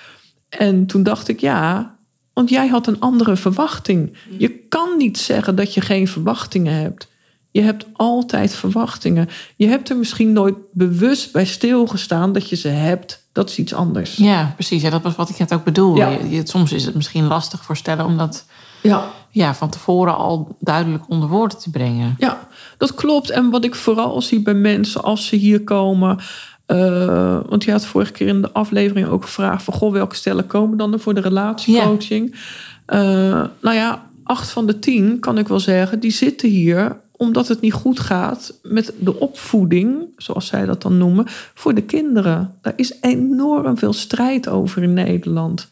En 0.49 0.87
toen 0.87 1.03
dacht 1.03 1.29
ik, 1.29 1.40
ja, 1.40 1.97
want 2.33 2.51
jij 2.51 2.66
had 2.66 2.87
een 2.87 3.01
andere 3.01 3.37
verwachting. 3.37 4.16
Je 4.38 4.49
kan 4.68 4.97
niet 4.97 5.18
zeggen 5.18 5.57
dat 5.57 5.75
je 5.75 5.81
geen 5.81 6.09
verwachtingen 6.09 6.75
hebt. 6.75 7.09
Je 7.51 7.61
hebt 7.63 7.87
altijd 7.93 8.55
verwachtingen. 8.55 9.29
Je 9.57 9.67
hebt 9.67 9.91
er 9.91 9.97
misschien 9.97 10.33
nooit 10.33 10.55
bewust 10.73 11.33
bij 11.33 11.45
stilgestaan 11.45 12.33
dat 12.33 12.49
je 12.49 12.57
ze 12.57 12.69
hebt. 12.69 13.27
Dat 13.33 13.51
is 13.51 13.59
iets 13.59 13.75
anders. 13.75 14.17
Ja, 14.17 14.53
precies. 14.55 14.83
Ja, 14.83 14.91
dat 14.91 15.03
was 15.03 15.17
wat 15.17 15.29
ik 15.29 15.39
net 15.39 15.53
ook 15.55 15.65
bedoelde. 15.65 16.01
Ja. 16.01 16.09
Je- 16.09 16.29
je- 16.31 16.47
soms 16.47 16.73
is 16.73 16.85
het 16.85 16.95
misschien 16.95 17.27
lastig 17.27 17.65
voorstellen 17.65 18.05
om 18.05 18.17
dat 18.17 18.45
Ja. 18.83 19.11
ja, 19.31 19.55
van 19.55 19.71
tevoren 19.71 20.17
al 20.17 20.57
duidelijk 20.61 21.05
onder 21.09 21.29
woorden 21.29 21.59
te 21.59 21.71
brengen. 21.71 22.15
Ja, 22.19 22.49
dat 22.79 22.95
klopt. 22.95 23.31
En 23.31 23.51
wat 23.51 23.65
ik 23.65 23.75
vooral 23.75 24.23
zie 24.23 24.43
bij 24.43 24.55
mensen 24.55 25.03
als 25.03 25.27
ze 25.27 25.37
hier 25.37 25.65
komen. 25.65 26.19
eh, 26.67 27.39
want 27.49 27.65
je 27.65 27.71
had 27.71 27.87
vorige 27.87 28.13
keer 28.13 28.27
in 28.27 28.43
de 28.43 28.53
aflevering 28.53 29.09
ook 29.09 29.23
gevraagd: 29.25 29.63
van 29.63 29.75
goh, 29.75 29.93
welke 29.93 30.15
stellen 30.15 30.47
komen 30.47 30.79
dan 30.79 30.93
er 30.93 31.01
voor 31.01 31.15
de 31.15 31.21
relatiecoaching? 31.21 32.35
Eh, 32.87 32.99
nou 33.61 33.75
ja, 33.77 34.03
acht 34.25 34.51
van 34.51 34.67
de 34.67 34.79
tien 34.79 35.21
kan 35.21 35.39
ik 35.39 35.49
wel 35.49 35.61
zeggen, 35.61 36.01
die 36.01 36.11
zitten 36.11 36.49
hier 36.49 37.01
omdat 37.19 37.49
het 37.49 37.61
niet 37.61 37.73
goed 37.73 38.01
gaat 38.01 38.59
met 38.63 38.93
de 38.99 39.21
opvoeding, 39.21 40.07
zoals 40.17 40.47
zij 40.47 40.67
dat 40.67 40.83
dan 40.83 40.99
noemen, 40.99 41.25
voor 41.55 41.75
de 41.75 41.83
kinderen. 41.83 42.55
Daar 42.63 42.73
is 42.77 42.97
enorm 43.01 43.79
veel 43.79 43.93
strijd 43.93 44.49
over 44.49 44.83
in 44.83 44.93
Nederland. 44.93 45.69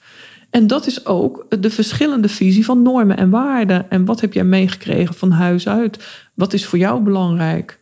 En 0.50 0.66
dat 0.66 0.86
is 0.86 1.06
ook 1.06 1.46
de 1.60 1.70
verschillende 1.70 2.28
visie 2.28 2.64
van 2.64 2.82
normen 2.82 3.16
en 3.16 3.30
waarden. 3.30 3.90
En 3.90 4.04
wat 4.04 4.20
heb 4.20 4.32
jij 4.32 4.44
meegekregen 4.44 5.14
van 5.14 5.30
huis 5.30 5.68
uit? 5.68 6.04
Wat 6.34 6.52
is 6.52 6.66
voor 6.66 6.78
jou 6.78 7.00
belangrijk? 7.02 7.80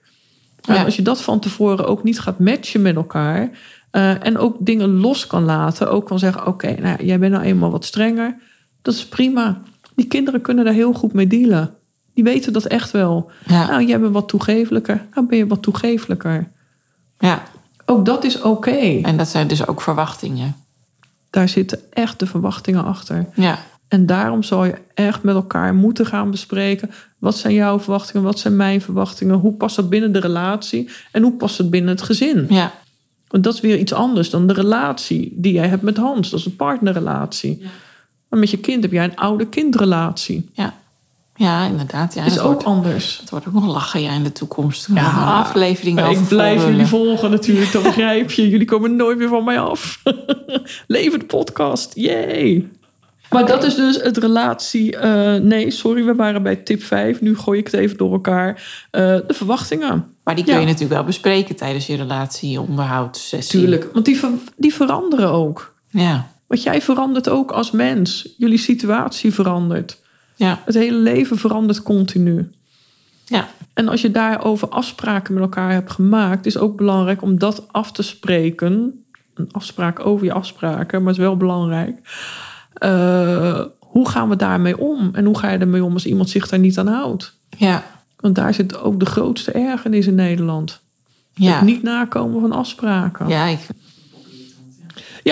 En 0.66 0.84
als 0.84 0.96
je 0.96 1.02
dat 1.02 1.22
van 1.22 1.40
tevoren 1.40 1.86
ook 1.86 2.02
niet 2.04 2.20
gaat 2.20 2.38
matchen 2.38 2.82
met 2.82 2.96
elkaar. 2.96 3.50
eh, 3.90 4.26
en 4.26 4.38
ook 4.38 4.56
dingen 4.60 5.00
los 5.00 5.26
kan 5.26 5.44
laten. 5.44 5.90
Ook 5.90 6.06
kan 6.06 6.18
zeggen, 6.18 6.46
oké, 6.46 6.74
nou, 6.80 7.04
jij 7.04 7.18
bent 7.18 7.32
nou 7.32 7.44
eenmaal 7.44 7.70
wat 7.70 7.84
strenger. 7.84 8.36
Dat 8.82 8.94
is 8.94 9.06
prima. 9.06 9.60
Die 9.94 10.06
kinderen 10.06 10.40
kunnen 10.40 10.64
daar 10.64 10.74
heel 10.74 10.92
goed 10.92 11.12
mee 11.12 11.26
dealen. 11.26 11.74
Die 12.14 12.24
weten 12.24 12.52
dat 12.52 12.64
echt 12.64 12.90
wel. 12.90 13.30
Ja. 13.46 13.66
Nou, 13.66 13.84
jij 13.86 14.00
bent 14.00 14.12
wat 14.12 14.28
toegevelijker. 14.28 15.06
Nou, 15.14 15.26
ben 15.26 15.38
je 15.38 15.46
wat 15.46 15.62
toegevelijker. 15.62 16.50
Ja, 17.18 17.42
Ook 17.86 18.04
dat 18.06 18.24
is 18.24 18.40
oké. 18.40 19.00
en 19.02 19.16
dat 19.16 19.28
zijn 19.28 19.46
dus 19.48 19.66
ook 19.66 19.80
verwachtingen. 19.80 20.56
Daar 21.30 21.48
zitten 21.48 21.78
echt 21.92 22.18
de 22.18 22.26
verwachtingen 22.26 22.84
achter. 22.84 23.26
Ja, 23.34 23.58
En 23.88 24.06
daarom 24.06 24.42
zal 24.42 24.64
je 24.64 24.74
echt 24.94 25.22
met 25.22 25.34
elkaar 25.34 25.74
moeten 25.74 26.06
gaan 26.06 26.30
bespreken. 26.30 26.90
Wat 27.18 27.36
zijn 27.36 27.54
jouw 27.54 27.80
verwachtingen? 27.80 28.22
Wat 28.22 28.38
zijn 28.38 28.56
mijn 28.56 28.80
verwachtingen? 28.80 29.34
Hoe 29.36 29.52
past 29.52 29.76
dat 29.76 29.88
binnen 29.90 30.12
de 30.12 30.18
relatie? 30.20 30.90
En 31.12 31.22
hoe 31.22 31.32
past 31.32 31.58
het 31.58 31.70
binnen 31.70 31.90
het 31.90 32.02
gezin? 32.02 32.46
ja, 32.48 32.72
Want 33.28 33.44
dat 33.44 33.54
is 33.54 33.60
weer 33.60 33.78
iets 33.78 33.92
anders 33.92 34.30
dan 34.30 34.46
de 34.46 34.52
relatie 34.52 35.32
die 35.36 35.52
jij 35.52 35.68
hebt 35.68 35.82
met 35.82 35.96
Hans. 35.96 36.30
Dat 36.30 36.38
is 36.40 36.46
een 36.46 36.56
partnerrelatie. 36.56 37.62
Maar 38.28 38.38
met 38.40 38.50
je 38.50 38.58
kind 38.58 38.82
heb 38.82 38.92
jij 38.92 39.04
een 39.04 39.16
oude-kindrelatie. 39.16 40.50
ja. 40.52 40.74
Ja, 41.36 41.66
inderdaad. 41.66 42.14
Ja, 42.14 42.24
is 42.24 42.30
het 42.32 42.40
ook 42.40 42.46
wordt, 42.52 42.64
anders. 42.64 43.18
het 43.20 43.30
wordt 43.30 43.46
ook 43.46 43.52
nog 43.52 43.66
lachen 43.66 44.00
ja, 44.00 44.12
in 44.12 44.22
de 44.22 44.32
toekomst. 44.32 44.88
Ja, 44.94 45.10
afleveringen 45.40 46.10
ik 46.10 46.28
blijf 46.28 46.64
jullie 46.66 46.86
volgen 46.86 47.30
natuurlijk, 47.30 47.72
dat 47.72 47.82
begrijp 47.82 48.30
je. 48.30 48.48
Jullie 48.48 48.66
komen 48.66 48.96
nooit 48.96 49.18
meer 49.18 49.28
van 49.28 49.44
mij 49.44 49.60
af. 49.60 50.02
Leven 50.86 51.18
de 51.18 51.24
podcast, 51.24 51.92
yay! 51.94 52.68
Maar 53.30 53.46
dat 53.46 53.64
is 53.64 53.74
dus 53.74 53.96
het 54.02 54.16
relatie... 54.16 54.96
eh, 54.96 55.40
nee, 55.40 55.70
sorry, 55.70 56.04
we 56.04 56.14
waren 56.14 56.42
bij 56.42 56.56
tip 56.56 56.82
5. 56.82 57.20
Nu 57.20 57.36
gooi 57.36 57.58
ik 57.58 57.66
het 57.66 57.74
even 57.74 57.96
door 57.96 58.12
elkaar. 58.12 58.52
Eh, 58.90 59.00
de 59.26 59.34
verwachtingen. 59.34 60.04
Maar 60.24 60.34
die 60.34 60.44
kun 60.44 60.52
Ja. 60.54 60.60
je 60.60 60.66
natuurlijk 60.66 60.92
wel 60.94 61.04
bespreken 61.04 61.56
tijdens 61.56 61.86
je 61.86 61.96
relatie-onderhoudssessie. 61.96 63.60
Tuurlijk, 63.60 63.88
want 63.92 64.04
die, 64.04 64.18
ver- 64.18 64.30
die 64.56 64.74
veranderen 64.74 65.30
ook. 65.30 65.74
Ja, 65.90 66.26
Want 66.46 66.62
jij 66.62 66.82
verandert 66.82 67.28
ook 67.28 67.50
als 67.50 67.70
mens. 67.70 68.34
Jullie 68.36 68.58
situatie 68.58 69.34
verandert. 69.34 70.02
Ja, 70.34 70.60
Het 70.64 70.74
hele 70.74 70.98
leven 70.98 71.36
verandert 71.38 71.82
continu. 71.82 72.50
ja. 73.24 73.48
En 73.74 73.88
als 73.88 74.00
je 74.02 74.10
daarover 74.10 74.68
afspraken 74.68 75.34
met 75.34 75.42
elkaar 75.42 75.72
hebt 75.72 75.90
gemaakt, 75.92 76.46
is 76.46 76.58
ook 76.58 76.76
belangrijk 76.76 77.22
om 77.22 77.38
dat 77.38 77.64
af 77.72 77.92
te 77.92 78.02
spreken. 78.02 79.04
Een 79.34 79.48
afspraak 79.52 80.06
over 80.06 80.26
je 80.26 80.32
afspraken, 80.32 80.98
maar 80.98 81.08
het 81.12 81.20
is 81.20 81.26
wel 81.26 81.36
belangrijk. 81.36 81.98
Eh, 82.74 83.60
hoe 83.78 84.08
gaan 84.08 84.28
we 84.28 84.36
daarmee 84.36 84.78
om? 84.78 85.10
En 85.12 85.24
hoe 85.24 85.38
ga 85.38 85.50
je 85.50 85.58
ermee 85.58 85.84
om 85.84 85.92
als 85.92 86.06
iemand 86.06 86.30
zich 86.30 86.48
daar 86.48 86.58
niet 86.58 86.78
aan 86.78 86.86
houdt? 86.86 87.38
ja. 87.58 87.84
Want 88.16 88.34
daar 88.36 88.54
zit 88.54 88.78
ook 88.78 88.98
de 89.00 89.06
grootste 89.06 89.52
ergernis 89.52 90.06
in 90.06 90.14
Nederland. 90.14 90.82
Ja, 91.34 91.52
Het 91.54 91.62
niet 91.64 91.82
nakomen 91.82 92.40
van 92.40 92.52
afspraken. 92.52 93.28
Ja, 93.28 93.46
ja 93.46 93.58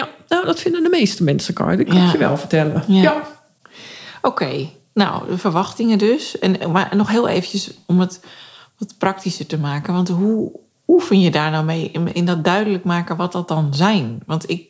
ik, 0.05 0.09
nou 0.29 0.45
dat 0.47 0.61
vinden 0.61 0.83
de 0.83 0.89
meeste 0.89 1.25
mensen, 1.25 1.55
Kar. 1.55 1.77
Dat 1.77 1.87
kan 1.87 1.97
Ja. 1.97 2.13
je 2.13 2.19
wel 2.19 2.37
vertellen. 2.37 2.83
Ja. 2.87 3.03
ja. 3.03 3.23
Oké, 4.23 4.69
nou, 4.95 5.27
de 5.27 5.39
verwachtingen 5.39 5.99
dus. 5.99 6.39
En, 6.39 6.71
maar 6.73 6.97
nog 6.97 7.09
heel 7.09 7.29
eventjes 7.29 7.71
om 7.87 8.01
het 8.01 8.21
wat 8.79 8.95
praktischer 8.99 9.47
te 9.47 9.59
maken. 9.59 9.95
Want 9.95 10.09
hoe 10.09 10.53
oefen 10.87 11.21
je 11.21 11.31
daar 11.31 11.51
nou 11.51 11.65
mee 11.65 11.91
in, 12.13 12.25
dat 12.25 12.45
duidelijk 12.45 12.85
maken 12.85 13.17
wat 13.17 13.33
dat 13.33 13.49
dan 13.49 13.75
zijn? 13.75 14.23
Want 14.27 14.51
ik, 14.51 14.69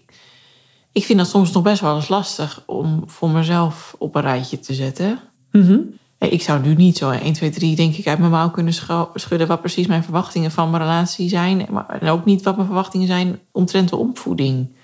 ik 0.92 1.04
vind 1.04 1.18
dat 1.18 1.28
soms 1.28 1.52
nog 1.52 1.62
best 1.62 1.80
wel 1.80 1.94
eens 1.94 2.08
lastig 2.08 2.62
om 2.66 3.02
voor 3.06 3.30
mezelf 3.30 3.94
op 3.98 4.14
een 4.14 4.22
rijtje 4.22 4.60
te 4.60 4.74
zetten. 4.74 5.18
Mhm. 5.50 5.78
Ik 6.18 6.42
zou 6.42 6.60
nu 6.60 6.74
niet 6.74 6.96
zo 6.96 7.10
1, 7.10 7.32
2, 7.32 7.50
3 7.50 7.76
denk 7.76 7.94
ik 7.94 8.06
uit 8.06 8.18
mijn 8.18 8.30
mouw 8.30 8.50
kunnen 8.50 8.74
schudden... 9.14 9.46
wat 9.46 9.60
precies 9.60 9.86
mijn 9.86 10.04
verwachtingen 10.04 10.50
van 10.50 10.70
mijn 10.70 10.82
relatie 10.82 11.28
zijn. 11.28 11.66
Maar, 11.70 11.98
en 12.00 12.08
ook 12.08 12.24
niet 12.24 12.42
wat 12.42 12.54
mijn 12.54 12.66
verwachtingen 12.66 13.06
zijn 13.06 13.40
omtrent 13.50 13.88
de 13.88 13.96
opvoeding. 13.96 14.76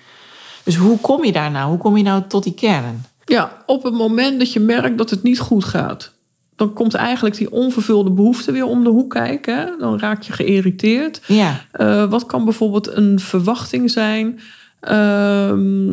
Dus 0.63 0.77
hoe 0.77 0.99
kom 0.99 1.25
je 1.25 1.33
daar 1.33 1.51
nou? 1.51 1.69
Hoe 1.69 1.79
kom 1.79 1.97
je 1.97 2.03
nou 2.03 2.23
tot 2.27 2.43
die 2.43 2.55
kern? 2.55 3.05
Ja, 3.29 3.63
op 3.67 3.83
het 3.83 3.95
moment 3.95 4.39
dat 4.39 4.53
je 4.53 4.61
merkt 4.61 4.99
dat 4.99 5.11
het 5.11 5.23
niet 5.23 5.39
goed 5.41 5.65
gaat, 5.65 6.15
dan 6.57 6.73
komt 6.73 6.95
eigenlijk 6.95 7.37
die 7.37 7.53
onvervulde 7.53 8.11
behoefte 8.11 8.53
weer 8.53 8.65
om 8.65 8.85
de 8.85 8.91
hoek 8.91 9.11
kijken. 9.11 9.57
hè. 9.59 9.67
Dan 9.79 9.99
raak 9.99 10.23
je 10.23 10.33
geïrriteerd. 10.33 11.21
Ja, 11.27 11.61
Eh, 11.73 12.11
wat 12.11 12.27
kan 12.27 12.45
bijvoorbeeld 12.45 12.93
een 12.97 13.19
verwachting 13.21 13.91
zijn? 13.91 14.41
Ehm, 14.81 15.93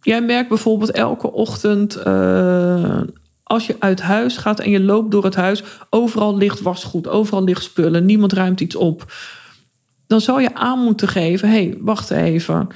jij 0.00 0.22
merkt 0.22 0.48
bijvoorbeeld 0.48 0.90
elke 0.90 1.32
ochtend. 1.32 1.96
eh, 1.96 3.00
als 3.42 3.66
je 3.66 3.76
uit 3.78 4.00
huis 4.00 4.36
gaat 4.36 4.60
en 4.60 4.70
je 4.70 4.80
loopt 4.80 5.10
door 5.10 5.24
het 5.24 5.34
huis, 5.34 5.62
overal 5.90 6.36
ligt 6.36 6.60
wasgoed, 6.60 7.08
overal 7.08 7.44
ligt 7.44 7.62
spullen, 7.62 8.04
niemand 8.04 8.32
ruimt 8.32 8.60
iets 8.60 8.76
op. 8.76 9.12
Dan 10.06 10.20
zou 10.20 10.42
je 10.42 10.54
aan 10.54 10.78
moeten 10.78 11.08
geven: 11.08 11.48
hé, 11.48 11.54
hey, 11.54 11.76
wacht 11.80 12.10
even. 12.10 12.66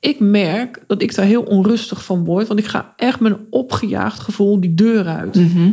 Ik 0.00 0.20
merk 0.20 0.84
dat 0.86 1.02
ik 1.02 1.14
daar 1.14 1.26
heel 1.26 1.42
onrustig 1.42 2.04
van 2.04 2.24
word, 2.24 2.46
want 2.46 2.60
ik 2.60 2.66
ga 2.66 2.92
echt 2.96 3.20
met 3.20 3.32
een 3.32 3.46
opgejaagd 3.50 4.20
gevoel 4.20 4.60
die 4.60 4.74
deur 4.74 5.06
uit. 5.06 5.34
Mhm. 5.34 5.70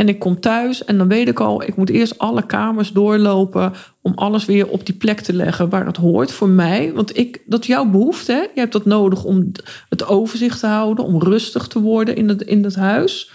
En 0.00 0.08
ik 0.08 0.18
kom 0.18 0.40
thuis 0.40 0.84
en 0.84 0.98
dan 0.98 1.08
weet 1.08 1.28
ik 1.28 1.40
al, 1.40 1.62
ik 1.62 1.76
moet 1.76 1.90
eerst 1.90 2.18
alle 2.18 2.46
kamers 2.46 2.92
doorlopen 2.92 3.72
om 4.02 4.12
alles 4.14 4.44
weer 4.44 4.68
op 4.68 4.86
die 4.86 4.94
plek 4.94 5.20
te 5.20 5.32
leggen 5.32 5.68
waar 5.68 5.86
het 5.86 5.96
hoort 5.96 6.32
voor 6.32 6.48
mij. 6.48 6.92
Want 6.92 7.16
ik, 7.16 7.42
dat 7.46 7.60
is 7.60 7.66
jouw 7.66 7.84
behoefte. 7.84 8.32
Hè? 8.32 8.38
Je 8.38 8.60
hebt 8.60 8.72
dat 8.72 8.84
nodig 8.84 9.24
om 9.24 9.52
het 9.88 10.06
overzicht 10.06 10.60
te 10.60 10.66
houden, 10.66 11.04
om 11.04 11.22
rustig 11.22 11.66
te 11.66 11.80
worden 11.80 12.16
in 12.16 12.28
het, 12.28 12.42
in 12.42 12.64
het 12.64 12.74
huis. 12.74 13.30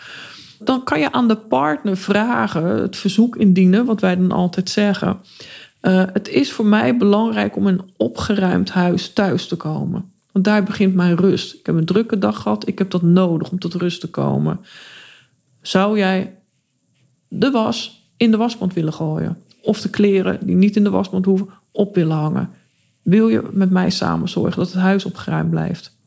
Dan 0.60 0.84
kan 0.84 1.00
je 1.00 1.12
aan 1.12 1.28
de 1.28 1.36
partner 1.36 1.98
vragen, 1.98 2.64
het 2.64 2.98
verzoek 2.98 3.36
indienen, 3.36 3.86
wat 3.86 4.02
wij 4.02 4.16
dan 4.16 4.32
altijd 4.32 4.70
zeggen. 4.70 5.20
Eh, 5.86 6.04
het 6.14 6.28
is 6.28 6.52
voor 6.52 6.66
mij 6.66 6.98
belangrijk 6.98 7.56
om 7.56 7.68
in 7.68 7.74
een 7.74 7.90
opgeruimd 7.98 8.70
huis 8.70 9.14
thuis 9.14 9.48
te 9.48 9.56
komen. 9.56 10.12
Want 10.32 10.46
daar 10.46 10.64
begint 10.64 10.94
mijn 10.96 11.16
rust. 11.16 11.54
Ik 11.54 11.66
heb 11.66 11.76
een 11.76 11.86
drukke 11.86 12.18
dag 12.18 12.42
gehad, 12.42 12.68
ik 12.68 12.78
heb 12.78 12.90
dat 12.90 13.02
nodig 13.02 13.52
om 13.52 13.60
tot 13.60 13.74
rust 13.74 14.02
te 14.02 14.10
komen. 14.10 14.60
Zou 15.62 15.98
jij 15.98 16.38
de 17.28 17.52
was 17.52 18.10
in 18.18 18.32
de 18.32 18.38
wasmand 18.38 18.74
willen 18.74 18.94
gooien. 18.94 19.38
Of 19.62 19.82
de 19.82 19.90
kleren 19.90 20.46
die 20.46 20.56
niet 20.56 20.76
in 20.76 20.84
de 20.84 20.90
wasmand 20.90 21.26
hoeven 21.26 21.50
op 21.72 21.96
willen 21.96 22.18
hangen. 22.18 22.50
Wil 23.02 23.28
je 23.28 23.50
met 23.52 23.70
mij 23.70 23.90
samen 23.90 24.30
zorgen 24.30 24.60
dat 24.60 24.72
het 24.72 24.82
huis 24.82 25.06
opgeruimd 25.06 25.50
blijft? 25.50 25.98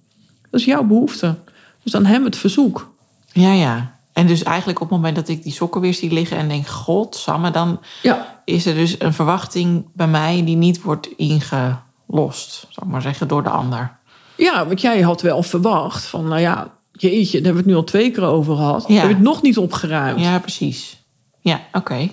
Dat 0.51 0.61
is 0.61 0.67
jouw 0.67 0.85
behoefte. 0.85 1.35
Dus 1.83 1.95
aan 1.95 2.07
hem 2.07 2.25
het 2.25 2.37
verzoek. 2.37 2.95
ja, 3.33 3.53
ja. 3.53 3.98
En 4.19 4.27
dus 4.27 4.43
eigenlijk 4.43 4.81
op 4.81 4.89
het 4.89 4.97
moment 4.97 5.17
dat 5.17 5.29
ik 5.29 5.43
die 5.43 5.53
sokken 5.53 5.81
weer 5.81 5.95
zie 5.95 6.13
liggen 6.13 6.37
en 6.37 6.49
denk... 6.49 6.67
God, 6.67 7.17
Samme, 7.17 7.51
dan 7.51 7.81
Ja, 8.03 8.43
is 8.45 8.67
er 8.67 8.75
dus 8.75 9.01
een 9.01 9.13
verwachting 9.13 9.87
bij 9.95 10.07
mij... 10.07 10.45
die 10.45 10.57
niet 10.57 10.83
wordt 10.83 11.09
ingelost, 11.17 12.67
zal 12.69 12.83
ik 12.83 12.91
maar 12.91 13.03
zeggen, 13.03 13.29
door 13.29 13.43
de 13.43 13.49
ander. 13.49 13.97
ja 14.37 14.67
want 14.67 14.81
jij 14.81 15.01
had 15.01 15.23
wel 15.23 15.43
verwacht 15.43 16.05
van, 16.05 16.29
nou 16.29 16.41
ja, 16.41 16.75
jeetje, 16.93 17.41
daar 17.41 17.45
hebben 17.45 17.53
we 17.53 17.59
het 17.59 17.67
nu 17.67 17.75
al 17.75 17.85
twee 17.85 18.11
keer 18.11 18.25
over 18.25 18.57
gehad. 18.57 18.85
Ja. 18.89 18.95
Heb 18.95 19.09
je 19.09 19.15
het 19.15 19.23
nog 19.23 19.43
niet 19.43 19.59
opgeruimd? 19.59 20.21
Ja, 20.21 20.39
precies. 20.39 21.05
Ja, 21.41 21.61
oké. 21.73 22.09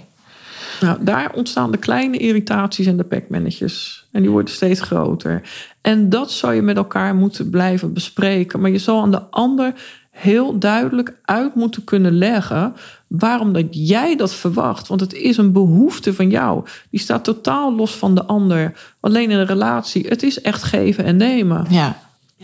Nou, 0.81 0.97
daar 1.03 1.31
ontstaan 1.33 1.71
de 1.71 1.77
kleine 1.77 2.17
irritaties 2.17 2.85
en 2.85 2.97
de 2.97 3.03
pekmannetjes. 3.03 4.07
En 4.11 4.21
die 4.21 4.31
worden 4.31 4.53
steeds 4.53 4.81
groter. 4.81 5.41
En 5.81 6.09
dat 6.09 6.31
zou 6.31 6.53
je 6.53 6.61
met 6.61 6.77
elkaar 6.77 7.15
moeten 7.15 7.49
blijven 7.49 7.93
bespreken. 7.93 8.59
Maar 8.59 8.71
je 8.71 8.77
zal 8.77 9.01
aan 9.01 9.11
de 9.11 9.21
ander 9.21 9.73
heel 10.17 10.59
duidelijk 10.59 11.13
uit 11.23 11.55
moeten 11.55 11.83
kunnen 11.83 12.17
leggen 12.17 12.73
waarom 13.07 13.53
dat 13.53 13.65
jij 13.69 14.15
dat 14.15 14.33
verwacht. 14.33 14.87
Want 14.87 15.01
het 15.01 15.13
is 15.13 15.37
een 15.37 15.51
behoefte 15.51 16.13
van 16.13 16.29
jou. 16.29 16.65
Die 16.89 16.99
staat 16.99 17.23
totaal 17.23 17.75
los 17.75 17.95
van 17.95 18.15
de 18.15 18.23
ander. 18.25 18.73
Alleen 18.99 19.31
in 19.31 19.37
een 19.37 19.45
relatie, 19.45 20.05
het 20.07 20.23
is 20.23 20.41
echt 20.41 20.63
geven 20.63 21.03
en 21.05 21.17
nemen. 21.17 21.65
Ja, 21.69 21.95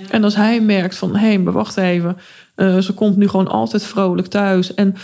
En 0.09 0.23
als 0.23 0.35
hij 0.35 0.61
merkt 0.61 0.97
van, 0.97 1.15
hé, 1.15 1.37
maar 1.37 1.53
wacht 1.53 1.77
even. 1.77 2.17
eh, 2.55 2.77
ze 2.77 2.93
komt 2.93 3.17
nu 3.17 3.27
gewoon 3.27 3.47
altijd 3.47 3.83
vrolijk 3.83 4.27
thuis. 4.27 4.73
En 4.73 4.95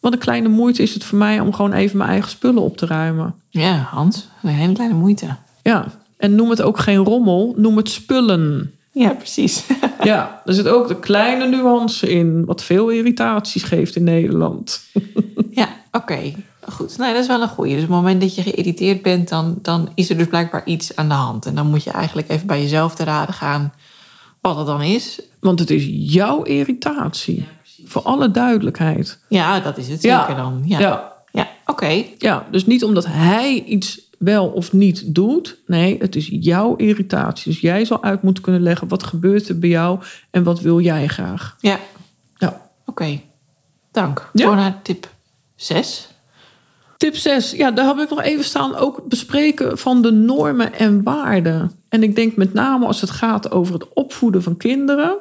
wat 0.00 0.12
een 0.12 0.18
kleine 0.18 0.48
moeite 0.48 0.82
is 0.82 0.94
het 0.94 1.04
voor 1.04 1.18
mij 1.18 1.40
om 1.40 1.52
gewoon 1.52 1.72
even 1.72 1.96
mijn 1.96 2.10
eigen 2.10 2.30
spullen 2.30 2.62
op 2.62 2.76
te 2.76 2.86
ruimen. 2.86 3.34
ja 3.48 3.74
Hans, 3.74 4.28
een 4.42 4.48
hele 4.50 4.72
kleine 4.72 4.94
moeite. 4.94 5.26
Ja, 5.62 5.84
en 6.16 6.34
noem 6.34 6.50
het 6.50 6.62
ook 6.62 6.78
geen 6.78 6.96
rommel, 6.96 7.54
noem 7.56 7.76
het 7.76 7.88
spullen. 7.88 8.74
Ja, 8.92 9.08
precies. 9.14 9.64
Ja, 10.02 10.42
er 10.44 10.54
zit 10.54 10.68
ook 10.68 10.88
de 10.88 10.98
kleine 10.98 11.46
nuance 11.48 12.10
in, 12.10 12.44
wat 12.44 12.62
veel 12.62 12.88
irritaties 12.88 13.62
geeft 13.62 13.96
in 13.96 14.04
Nederland. 14.04 14.80
ja, 15.50 15.68
oké. 15.92 16.32
Goed, 16.70 16.98
nou, 16.98 17.12
dat 17.12 17.22
is 17.22 17.28
wel 17.28 17.42
een 17.42 17.48
goeie. 17.48 17.74
Dus 17.74 17.82
op 17.82 17.88
het 17.88 17.96
moment 17.98 18.20
dat 18.20 18.34
je 18.34 18.42
geïrriteerd 18.42 19.02
bent... 19.02 19.28
Dan, 19.28 19.58
dan 19.62 19.88
is 19.94 20.10
er 20.10 20.16
dus 20.16 20.26
blijkbaar 20.26 20.62
iets 20.66 20.96
aan 20.96 21.08
de 21.08 21.14
hand. 21.14 21.46
En 21.46 21.54
dan 21.54 21.66
moet 21.66 21.84
je 21.84 21.90
eigenlijk 21.90 22.28
even 22.28 22.46
bij 22.46 22.60
jezelf 22.62 22.94
te 22.94 23.04
raden 23.04 23.34
gaan... 23.34 23.72
wat 24.40 24.56
het 24.56 24.66
dan 24.66 24.82
is. 24.82 25.20
Want 25.40 25.58
het 25.58 25.70
is 25.70 25.88
jouw 26.14 26.42
irritatie. 26.42 27.46
Voor 27.84 28.02
alle 28.02 28.30
duidelijkheid. 28.30 29.18
Ja, 29.28 29.60
dat 29.60 29.78
is 29.78 29.88
het 29.88 30.02
Ja. 30.02 30.20
zeker 30.20 30.36
dan. 30.42 30.62
Ja, 30.64 30.78
ja. 30.80 31.12
Ja, 31.32 31.48
oké. 31.66 32.04
ja, 32.18 32.46
dus 32.50 32.66
niet 32.66 32.84
omdat 32.84 33.06
hij 33.06 33.62
iets 33.66 34.00
wel 34.22 34.46
of 34.48 34.72
niet 34.72 35.14
doet. 35.14 35.58
Nee, 35.66 35.96
het 35.98 36.16
is 36.16 36.28
jouw 36.32 36.76
irritatie. 36.76 37.52
Dus 37.52 37.60
jij 37.60 37.84
zal 37.84 38.02
uit 38.02 38.22
moeten 38.22 38.42
kunnen 38.42 38.62
leggen 38.62 38.88
wat 38.88 39.02
gebeurt 39.02 39.48
er 39.48 39.58
bij 39.58 39.68
jou 39.68 40.00
en 40.30 40.42
wat 40.42 40.60
wil 40.60 40.80
jij 40.80 41.06
graag. 41.08 41.56
Ja, 41.60 41.78
Ja. 42.36 42.70
oké. 42.86 43.20
Dank. 43.92 44.30
Ja. 44.32 44.44
Door 44.44 44.54
naar 44.56 44.82
tip 44.82 45.10
6. 45.56 46.08
Tip 46.96 47.14
6, 47.16 47.50
ja, 47.50 47.70
daar 47.70 47.86
heb 47.86 47.98
ik 47.98 48.10
nog 48.10 48.22
even 48.22 48.44
staan. 48.44 48.76
Ook 48.76 49.08
bespreken 49.08 49.78
van 49.78 50.02
de 50.02 50.10
normen 50.12 50.72
en 50.74 51.02
waarden. 51.02 51.72
En 51.88 52.02
ik 52.02 52.16
denk 52.16 52.36
met 52.36 52.52
name 52.52 52.86
als 52.86 53.00
het 53.00 53.10
gaat 53.10 53.50
over 53.50 53.74
het 53.74 53.92
opvoeden 53.94 54.42
van 54.42 54.56
kinderen. 54.56 55.16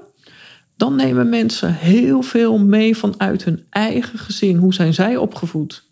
Dan 0.78 0.96
nemen 0.96 1.30
mensen 1.30 1.74
heel 1.74 2.22
veel 2.22 2.58
mee 2.58 2.98
vanuit 2.98 3.44
hun 3.44 3.66
eigen 3.70 4.20
gezin. 4.20 4.58
Hoe 4.58 4.74
zijn 4.74 4.94
zij 4.94 5.18
opgevoed? 5.18 5.90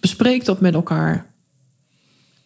Bespreek 0.00 0.44
dat 0.44 0.60
met 0.60 0.74
elkaar. 0.74 1.27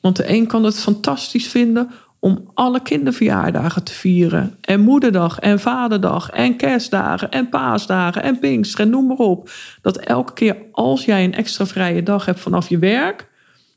Want 0.02 0.16
de 0.16 0.28
een 0.28 0.46
kan 0.46 0.64
het 0.64 0.80
fantastisch 0.80 1.48
vinden 1.48 1.90
om 2.18 2.50
alle 2.54 2.82
kinderverjaardagen 2.82 3.82
te 3.82 3.92
vieren. 3.92 4.56
En 4.60 4.80
moederdag 4.80 5.38
en 5.38 5.60
vaderdag 5.60 6.30
en 6.30 6.56
kerstdagen 6.56 7.30
en 7.30 7.48
paasdagen 7.48 8.22
en 8.22 8.38
pinkster 8.38 8.80
en 8.80 8.90
noem 8.90 9.06
maar 9.06 9.16
op. 9.16 9.50
Dat 9.82 9.96
elke 9.96 10.32
keer 10.32 10.56
als 10.72 11.04
jij 11.04 11.24
een 11.24 11.34
extra 11.34 11.66
vrije 11.66 12.02
dag 12.02 12.24
hebt 12.24 12.40
vanaf 12.40 12.68
je 12.68 12.78
werk... 12.78 13.28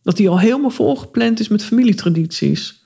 dat 0.04 0.18
die 0.18 0.30
al 0.30 0.40
helemaal 0.40 0.70
volgepland 0.70 1.40
is 1.40 1.48
met 1.48 1.64
familietradities. 1.64 2.84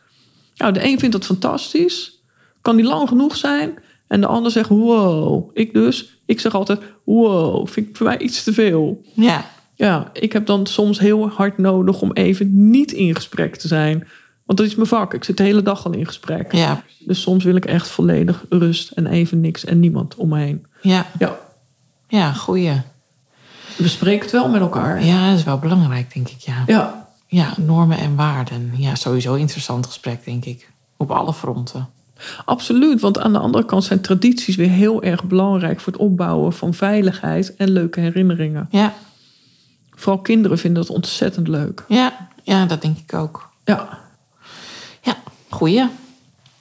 Nou, 0.55 0.73
de 0.73 0.83
een 0.83 0.99
vindt 0.99 1.15
dat 1.15 1.25
fantastisch. 1.25 2.23
Kan 2.61 2.75
die 2.75 2.85
lang 2.85 3.07
genoeg 3.07 3.35
zijn. 3.35 3.73
En 4.07 4.21
de 4.21 4.27
ander 4.27 4.51
zegt, 4.51 4.69
wow. 4.69 5.49
Ik 5.53 5.73
dus, 5.73 6.21
ik 6.25 6.39
zeg 6.39 6.53
altijd, 6.55 6.79
wow. 7.03 7.67
Vind 7.67 7.89
ik 7.89 7.97
voor 7.97 8.05
mij 8.05 8.19
iets 8.19 8.43
te 8.43 8.53
veel. 8.53 9.01
Ja, 9.13 9.45
Ja, 9.79 10.09
ik 10.13 10.33
heb 10.33 10.45
dan 10.45 10.65
soms 10.65 10.99
heel 10.99 11.29
hard 11.29 11.57
nodig 11.57 12.01
om 12.01 12.11
even 12.13 12.69
niet 12.69 12.91
in 12.91 13.15
gesprek 13.15 13.55
te 13.55 13.67
zijn. 13.67 14.07
Want 14.45 14.57
dat 14.59 14.67
is 14.67 14.75
mijn 14.75 14.87
vak. 14.87 15.13
Ik 15.13 15.23
zit 15.23 15.37
de 15.37 15.43
hele 15.43 15.61
dag 15.61 15.85
al 15.85 15.91
in 15.93 16.05
gesprek. 16.05 16.51
ja, 16.53 16.83
Dus 16.99 17.21
soms 17.21 17.43
wil 17.43 17.55
ik 17.55 17.65
echt 17.65 17.87
volledig 17.87 18.45
rust 18.49 18.91
en 18.91 19.07
even 19.07 19.39
niks 19.41 19.65
en 19.65 19.79
niemand 19.79 20.15
om 20.15 20.29
me 20.29 20.39
heen. 20.39 20.65
ja. 20.81 21.05
Ja, 21.19 21.39
Ja, 22.07 22.31
goeie. 22.33 22.81
bespreek 23.77 24.21
het 24.21 24.31
wel 24.31 24.49
met 24.49 24.61
elkaar. 24.61 25.03
Ja, 25.05 25.29
dat 25.29 25.37
is 25.37 25.43
wel 25.43 25.57
belangrijk, 25.59 26.13
denk 26.13 26.29
ik, 26.29 26.39
ja. 26.39 26.63
Ja, 26.67 27.07
Ja, 27.27 27.53
normen 27.57 27.97
en 27.97 28.15
waarden. 28.15 28.71
Ja, 28.77 28.95
sowieso 28.95 29.33
interessant 29.33 29.85
gesprek, 29.85 30.25
denk 30.25 30.45
ik. 30.45 30.69
Op 30.97 31.11
alle 31.11 31.33
fronten. 31.33 31.87
absoluut. 32.45 33.01
Want 33.01 33.19
aan 33.19 33.33
de 33.33 33.39
andere 33.39 33.65
kant 33.65 33.83
zijn 33.83 34.01
tradities 34.01 34.55
weer 34.55 34.69
heel 34.69 35.03
erg 35.03 35.23
belangrijk 35.23 35.79
voor 35.79 35.93
het 35.93 36.01
opbouwen 36.01 36.53
van 36.53 36.73
veiligheid 36.73 37.55
en 37.55 37.69
leuke 37.71 37.99
herinneringen. 37.99 38.67
Ja, 38.71 38.93
Vooral 39.99 40.21
kinderen 40.21 40.57
vinden 40.57 40.81
dat 40.85 40.95
ontzettend 40.95 41.47
leuk. 41.47 41.83
ja, 41.87 42.27
ja 42.43 42.65
dat 42.65 42.81
denk 42.81 42.97
ik 42.97 43.13
ook. 43.13 43.49
Ja, 43.65 43.99
Ja, 45.01 45.15
goeie. 45.49 45.87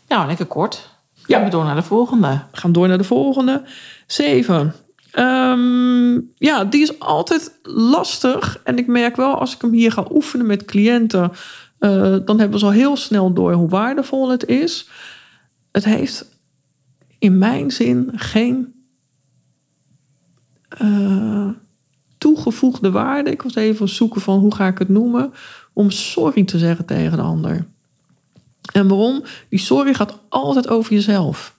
Nou, 0.08 0.26
lekker 0.26 0.46
kort. 0.46 0.88
Ja. 1.14 1.36
Gaan 1.36 1.44
we 1.44 1.50
door 1.50 1.64
naar 1.64 1.74
de 1.74 1.82
volgende. 1.82 2.40
we 2.50 2.56
gaan 2.56 2.72
door 2.72 2.88
naar 2.88 2.98
de 2.98 3.04
volgende. 3.04 3.62
Zeven. 4.06 4.74
Ehm, 5.10 6.20
ja, 6.34 6.64
die 6.64 6.82
is 6.82 7.00
altijd 7.00 7.58
lastig. 7.62 8.60
En 8.64 8.78
ik 8.78 8.86
merk 8.86 9.16
wel, 9.16 9.38
als 9.38 9.54
ik 9.54 9.60
hem 9.60 9.72
hier 9.72 9.92
ga 9.92 10.06
oefenen 10.10 10.46
met 10.46 10.64
cliënten, 10.64 11.32
eh, 11.78 12.16
dan 12.24 12.38
hebben 12.38 12.58
ze 12.58 12.64
al 12.64 12.70
heel 12.70 12.96
snel 12.96 13.32
door 13.32 13.52
hoe 13.52 13.68
waardevol 13.68 14.30
het 14.30 14.44
is. 14.46 14.88
Het 15.72 15.84
heeft 15.84 16.38
in 17.18 17.38
mijn 17.38 17.70
zin 17.70 18.10
geen 18.14 18.74
eh, 20.68 21.48
toegevoegde 22.18 22.90
waarde. 22.90 23.30
Ik 23.30 23.42
was 23.42 23.54
even 23.54 23.88
zoeken 23.88 24.20
van 24.20 24.38
hoe 24.38 24.54
ga 24.54 24.66
ik 24.66 24.78
het 24.78 24.88
noemen. 24.88 25.32
Om 25.72 25.90
sorry 25.90 26.44
te 26.44 26.58
zeggen 26.58 26.84
tegen 26.84 27.16
de 27.16 27.22
ander. 27.22 27.66
En 28.72 28.88
waarom? 28.88 29.22
Die 29.48 29.58
sorry 29.58 29.94
gaat 29.94 30.18
altijd 30.28 30.68
over 30.68 30.92
jezelf. 30.92 31.56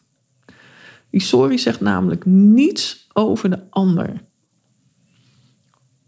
Die 1.10 1.22
sorry 1.22 1.58
zegt 1.58 1.80
namelijk 1.80 2.26
niets 2.26 3.08
over 3.13 3.50
de 3.50 3.60
ander. 3.69 4.22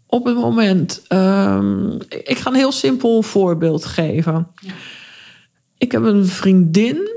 Op 0.06 0.24
het 0.24 0.36
moment, 0.36 1.02
ehm, 1.08 1.90
ik 2.08 2.38
ga 2.38 2.50
een 2.50 2.56
heel 2.56 2.72
simpel 2.72 3.22
voorbeeld 3.22 3.84
geven. 3.84 4.46
Ik 5.78 5.92
heb 5.92 6.02
een 6.02 6.26
vriendin. 6.26 7.10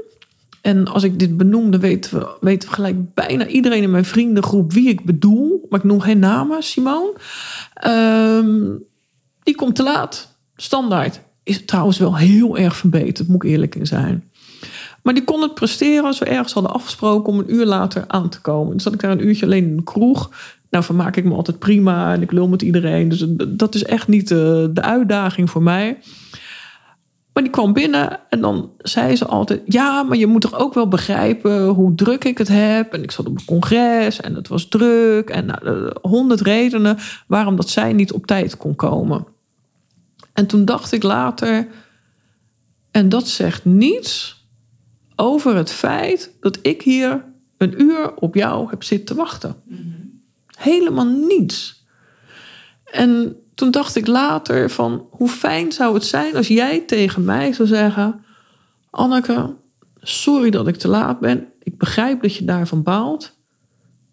En 0.65 0.87
als 0.87 1.03
ik 1.03 1.19
dit 1.19 1.37
benoem, 1.37 1.71
dan 1.71 1.79
weten 1.79 2.19
we, 2.19 2.37
weten 2.39 2.69
we 2.69 2.75
gelijk 2.75 3.13
bijna 3.13 3.47
iedereen 3.47 3.83
in 3.83 3.91
mijn 3.91 4.05
vriendengroep 4.05 4.73
wie 4.73 4.89
ik 4.89 5.05
bedoel. 5.05 5.65
Maar 5.69 5.79
ik 5.79 5.85
noem 5.85 5.99
geen 5.99 6.19
namen, 6.19 6.63
Simone. 6.63 7.13
Ehm, 7.73 8.71
die 9.43 9.55
komt 9.55 9.75
te 9.75 9.83
laat. 9.83 10.37
Standaard. 10.55 11.21
Is 11.43 11.65
trouwens 11.65 11.97
wel 11.97 12.17
heel 12.17 12.57
erg 12.57 12.75
verbeterd, 12.75 13.27
moet 13.27 13.43
ik 13.43 13.49
eerlijk 13.49 13.75
in 13.75 13.87
zijn. 13.87 14.31
Maar 15.03 15.13
die 15.13 15.23
kon 15.23 15.41
het 15.41 15.53
presteren 15.53 16.05
als 16.05 16.19
we 16.19 16.25
ergens 16.25 16.53
hadden 16.53 16.73
afgesproken 16.73 17.33
om 17.33 17.39
een 17.39 17.53
uur 17.53 17.65
later 17.65 18.03
aan 18.07 18.29
te 18.29 18.41
komen. 18.41 18.73
Dus 18.73 18.83
zat 18.83 18.93
ik 18.93 18.99
daar 18.99 19.11
een 19.11 19.27
uurtje 19.27 19.45
alleen 19.45 19.65
in 19.65 19.77
de 19.77 19.83
kroeg. 19.83 20.31
Nou, 20.69 20.83
vermaak 20.83 21.15
ik 21.15 21.25
me 21.25 21.33
altijd 21.33 21.59
prima 21.59 22.13
en 22.13 22.21
ik 22.21 22.31
lul 22.31 22.47
met 22.47 22.61
iedereen. 22.61 23.09
Dus 23.09 23.25
dat 23.47 23.75
is 23.75 23.83
echt 23.83 24.07
niet 24.07 24.27
de, 24.27 24.69
de 24.73 24.81
uitdaging 24.81 25.49
voor 25.49 25.63
mij. 25.63 25.97
Maar 27.35 27.43
die 27.43 27.53
kwam 27.53 27.73
binnen 27.73 28.19
en 28.29 28.41
dan 28.41 28.71
zei 28.77 29.15
ze 29.15 29.25
altijd: 29.25 29.61
Ja, 29.65 30.03
maar 30.03 30.17
je 30.17 30.27
moet 30.27 30.41
toch 30.41 30.59
ook 30.59 30.73
wel 30.73 30.87
begrijpen 30.87 31.67
hoe 31.67 31.95
druk 31.95 32.23
ik 32.23 32.37
het 32.37 32.47
heb. 32.47 32.93
En 32.93 33.03
ik 33.03 33.11
zat 33.11 33.27
op 33.27 33.39
een 33.39 33.45
congres 33.45 34.21
en 34.21 34.35
het 34.35 34.47
was 34.47 34.67
druk. 34.67 35.29
En 35.29 35.45
nou, 35.45 35.91
honderd 36.01 36.41
redenen 36.41 36.97
waarom 37.27 37.55
dat 37.55 37.69
zij 37.69 37.93
niet 37.93 38.11
op 38.11 38.25
tijd 38.25 38.57
kon 38.57 38.75
komen. 38.75 39.25
En 40.33 40.47
toen 40.47 40.65
dacht 40.65 40.91
ik 40.91 41.03
later: 41.03 41.67
En 42.91 43.09
dat 43.09 43.27
zegt 43.27 43.65
niets 43.65 44.43
over 45.15 45.55
het 45.55 45.71
feit 45.71 46.31
dat 46.39 46.59
ik 46.61 46.81
hier 46.81 47.25
een 47.57 47.81
uur 47.81 48.15
op 48.15 48.35
jou 48.35 48.69
heb 48.69 48.83
zitten 48.83 49.15
wachten. 49.15 49.55
Helemaal 50.57 51.07
niets. 51.27 51.85
En 52.85 53.35
toen 53.55 53.71
dacht 53.71 53.95
ik 53.95 54.07
later 54.07 54.69
van 54.69 55.07
hoe 55.09 55.29
fijn 55.29 55.71
zou 55.71 55.93
het 55.93 56.05
zijn 56.05 56.35
als 56.35 56.47
jij 56.47 56.79
tegen 56.79 57.23
mij 57.25 57.53
zou 57.53 57.67
zeggen: 57.67 58.23
Anneke, 58.89 59.55
sorry 60.01 60.49
dat 60.49 60.67
ik 60.67 60.75
te 60.75 60.87
laat 60.87 61.19
ben. 61.19 61.47
Ik 61.63 61.77
begrijp 61.77 62.21
dat 62.21 62.35
je 62.35 62.45
daarvan 62.45 62.83
baalt. 62.83 63.37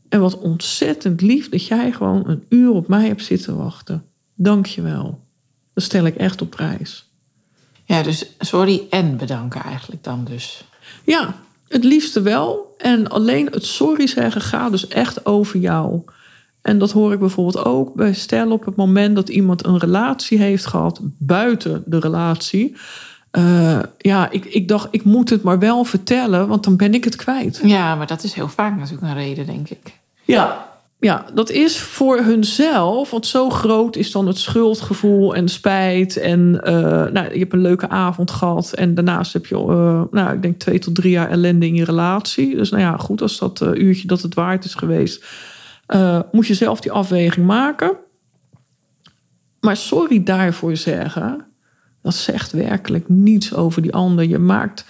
En 0.09 0.21
wat 0.21 0.39
ontzettend 0.39 1.21
lief 1.21 1.49
dat 1.49 1.67
jij 1.67 1.93
gewoon 1.93 2.29
een 2.29 2.45
uur 2.49 2.71
op 2.71 2.89
mij 2.89 3.07
hebt 3.07 3.25
zitten 3.25 3.57
wachten. 3.57 4.05
Dank 4.35 4.67
je 4.67 4.83
wel. 4.83 5.21
Dat 5.75 5.85
stel 5.85 6.07
ik 6.07 6.17
echt 6.17 6.43
op 6.43 6.51
prijs. 6.51 7.11
Ja, 7.85 8.03
dus 8.03 8.27
sorry 8.39 8.87
en 8.91 9.17
bedanken 9.17 9.63
eigenlijk 9.63 10.05
dan 10.05 10.25
dus. 10.25 10.65
Ja, 11.05 11.35
het 11.69 11.85
liefste 11.85 12.23
wel. 12.23 12.75
En 12.79 13.09
alleen 13.09 13.47
het 13.47 13.65
sorry 13.65 14.07
zeggen 14.07 14.41
gaat 14.41 14.71
dus 14.71 14.89
echt 14.89 15.27
over 15.27 15.59
jou. 15.59 16.03
En 16.63 16.79
dat 16.79 16.93
hoor 16.93 17.13
ik 17.13 17.19
bijvoorbeeld 17.19 17.65
ook 17.65 17.95
bij 17.95 18.13
stellen 18.13 18.53
op 18.53 18.65
het 18.65 18.77
moment 18.77 19.15
dat 19.15 19.29
iemand 19.29 19.67
een 19.67 19.79
relatie 19.79 20.39
heeft 20.39 20.67
gehad 20.67 21.01
buiten 21.19 21.83
de 21.87 21.99
relatie. 21.99 22.77
Uh, 23.39 23.79
ja, 23.99 24.31
ik, 24.31 24.45
ik 24.45 24.69
dacht, 24.69 24.89
ik 24.91 25.05
moet 25.05 25.31
het 25.31 25.43
maar 25.43 25.59
wel 25.59 25.85
vertellen, 25.85 26.49
want 26.49 26.65
dan 26.65 26.77
ben 26.77 26.95
ik 26.95 27.05
het 27.05 27.17
kwijt. 27.17 27.61
Ja, 27.65 27.95
maar 27.95 28.07
dat 28.07 28.23
is 28.23 28.33
heel 28.33 28.49
vaak 28.49 28.77
natuurlijk 28.77 29.03
een 29.03 29.15
reden, 29.15 29.47
denk 29.47 29.69
ik. 29.69 29.99
Ja, 30.25 30.71
ja, 31.03 31.25
dat 31.35 31.51
is 31.51 31.81
voor 31.81 32.19
hunzelf, 32.19 33.11
want 33.11 33.27
zo 33.27 33.51
groot 33.51 33.97
is 33.97 34.13
dan 34.13 34.27
het 34.27 34.39
schuldgevoel 34.39 35.35
en 35.35 35.49
spijt. 35.49 36.17
En 36.17 36.61
uh, 36.65 36.73
nou, 37.13 37.33
je 37.33 37.39
hebt 37.39 37.53
een 37.53 37.61
leuke 37.61 37.89
avond 37.89 38.31
gehad 38.31 38.73
en 38.73 38.95
daarnaast 38.95 39.33
heb 39.33 39.47
je, 39.47 39.55
uh, 39.55 40.03
nou, 40.11 40.35
ik 40.35 40.43
denk 40.43 40.59
twee 40.59 40.79
tot 40.79 40.95
drie 40.95 41.11
jaar 41.11 41.31
ellende 41.31 41.67
in 41.67 41.75
je 41.75 41.85
relatie. 41.85 42.57
Dus 42.57 42.71
nou 42.71 42.83
ja, 42.83 42.97
goed, 42.97 43.23
als 43.23 43.39
dat 43.39 43.61
uh, 43.61 43.69
uurtje 43.75 44.07
dat 44.07 44.23
het 44.23 44.35
waard 44.35 44.65
is 44.65 44.75
geweest, 44.75 45.25
moet 46.33 46.47
je 46.47 46.55
zelf 46.55 46.81
die 46.81 46.93
afweging 46.93 47.47
maken. 47.47 47.97
Maar 49.61 49.77
sorry 49.77 50.23
daarvoor 50.23 50.77
zeggen, 50.77 51.47
dat 52.03 52.15
zegt 52.15 52.53
werkelijk 52.53 53.09
niets 53.09 53.55
over 53.55 53.83
die 53.83 53.95
ander. 53.95 54.25
Je 54.25 54.39
maakt 54.39 54.85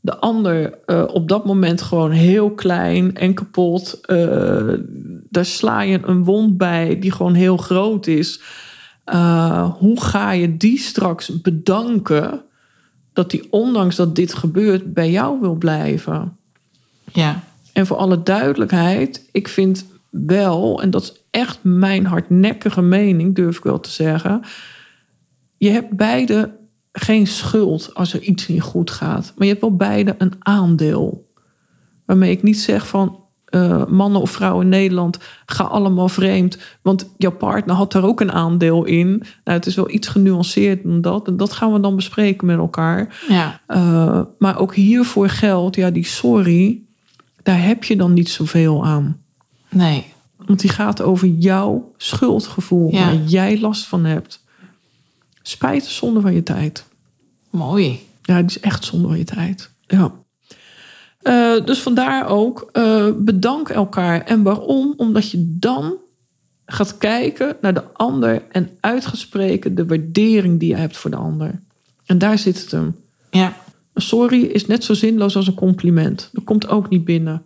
de 0.00 0.16
ander 0.16 0.78
uh, 0.86 1.04
op 1.12 1.28
dat 1.28 1.44
moment 1.44 1.82
gewoon 1.82 2.10
heel 2.10 2.50
klein 2.50 3.16
en 3.16 3.34
kapot. 3.34 4.00
Uh, 4.06 4.74
daar 5.30 5.44
sla 5.44 5.80
je 5.80 6.00
een 6.02 6.24
wond 6.24 6.56
bij 6.56 6.98
die 6.98 7.12
gewoon 7.12 7.34
heel 7.34 7.56
groot 7.56 8.06
is. 8.06 8.40
Uh, 9.06 9.74
hoe 9.78 10.00
ga 10.00 10.32
je 10.32 10.56
die 10.56 10.78
straks 10.78 11.40
bedanken 11.40 12.42
dat 13.12 13.30
die 13.30 13.46
ondanks 13.50 13.96
dat 13.96 14.16
dit 14.16 14.34
gebeurt 14.34 14.94
bij 14.94 15.10
jou 15.10 15.40
wil 15.40 15.54
blijven? 15.54 16.36
Ja. 17.12 17.42
En 17.72 17.86
voor 17.86 17.96
alle 17.96 18.22
duidelijkheid, 18.22 19.28
ik 19.32 19.48
vind 19.48 19.86
wel, 20.10 20.82
en 20.82 20.90
dat 20.90 21.02
is 21.02 21.24
echt 21.30 21.58
mijn 21.62 22.06
hardnekkige 22.06 22.82
mening, 22.82 23.34
durf 23.34 23.56
ik 23.56 23.62
wel 23.62 23.80
te 23.80 23.90
zeggen. 23.90 24.40
Je 25.56 25.70
hebt 25.70 25.96
beide 25.96 26.56
geen 26.92 27.26
schuld 27.26 27.94
als 27.94 28.12
er 28.12 28.20
iets 28.20 28.48
niet 28.48 28.62
goed 28.62 28.90
gaat. 28.90 29.32
Maar 29.36 29.46
je 29.46 29.52
hebt 29.52 29.64
wel 29.64 29.76
beide 29.76 30.14
een 30.18 30.32
aandeel. 30.38 31.32
Waarmee 32.06 32.30
ik 32.30 32.42
niet 32.42 32.60
zeg 32.60 32.88
van 32.88 33.20
uh, 33.50 33.86
mannen 33.86 34.20
of 34.20 34.30
vrouwen 34.30 34.62
in 34.62 34.68
Nederland, 34.68 35.18
ga 35.46 35.64
allemaal 35.64 36.08
vreemd. 36.08 36.58
Want 36.82 37.14
jouw 37.16 37.36
partner 37.36 37.76
had 37.76 37.94
er 37.94 38.04
ook 38.04 38.20
een 38.20 38.32
aandeel 38.32 38.84
in. 38.84 39.08
Nou, 39.08 39.58
het 39.58 39.66
is 39.66 39.74
wel 39.74 39.90
iets 39.90 40.08
genuanceerd 40.08 40.82
dan 40.82 41.00
dat. 41.00 41.26
En 41.28 41.36
dat 41.36 41.52
gaan 41.52 41.72
we 41.72 41.80
dan 41.80 41.96
bespreken 41.96 42.46
met 42.46 42.58
elkaar. 42.58 43.22
Ja. 43.28 43.60
Uh, 43.68 44.20
maar 44.38 44.58
ook 44.58 44.74
hiervoor 44.74 45.28
geldt, 45.28 45.76
ja, 45.76 45.90
die 45.90 46.06
sorry, 46.06 46.82
daar 47.42 47.62
heb 47.62 47.84
je 47.84 47.96
dan 47.96 48.12
niet 48.12 48.28
zoveel 48.28 48.86
aan. 48.86 49.22
Nee. 49.70 50.12
Want 50.36 50.60
die 50.60 50.70
gaat 50.70 51.02
over 51.02 51.28
jouw 51.28 51.92
schuldgevoel, 51.96 52.92
Ja. 52.92 53.04
waar 53.04 53.22
jij 53.24 53.60
last 53.60 53.86
van 53.86 54.04
hebt. 54.04 54.44
Spijt 55.42 55.84
is 55.84 55.96
zonde 55.96 56.20
van 56.20 56.34
je 56.34 56.42
tijd. 56.42 56.84
Mooi. 57.50 58.06
Ja, 58.22 58.36
die 58.36 58.46
is 58.46 58.60
echt 58.60 58.84
zonde 58.84 59.08
van 59.08 59.18
je 59.18 59.24
tijd. 59.24 59.70
Ja. 59.86 60.12
Eh, 61.22 61.64
dus 61.64 61.78
vandaar 61.78 62.26
ook, 62.28 62.68
eh, 62.72 63.06
bedank 63.18 63.68
elkaar. 63.68 64.24
En 64.24 64.42
waarom? 64.42 64.94
Omdat 64.96 65.30
je 65.30 65.56
dan 65.58 65.94
gaat 66.66 66.98
kijken 66.98 67.56
naar 67.60 67.74
de 67.74 67.84
ander 67.92 68.42
en 68.50 68.70
uitgespreken 68.80 69.74
de 69.74 69.86
waardering 69.86 70.60
die 70.60 70.68
je 70.68 70.76
hebt 70.76 70.96
voor 70.96 71.10
de 71.10 71.16
ander. 71.16 71.60
En 72.06 72.18
daar 72.18 72.38
zit 72.38 72.60
het 72.60 72.70
hem. 72.70 72.96
Ja. 73.30 73.56
Een 73.92 74.02
sorry 74.02 74.42
is 74.42 74.66
net 74.66 74.84
zo 74.84 74.94
zinloos 74.94 75.36
als 75.36 75.46
een 75.46 75.54
compliment. 75.54 76.28
Dat 76.32 76.44
komt 76.44 76.68
ook 76.68 76.88
niet 76.88 77.04
binnen. 77.04 77.42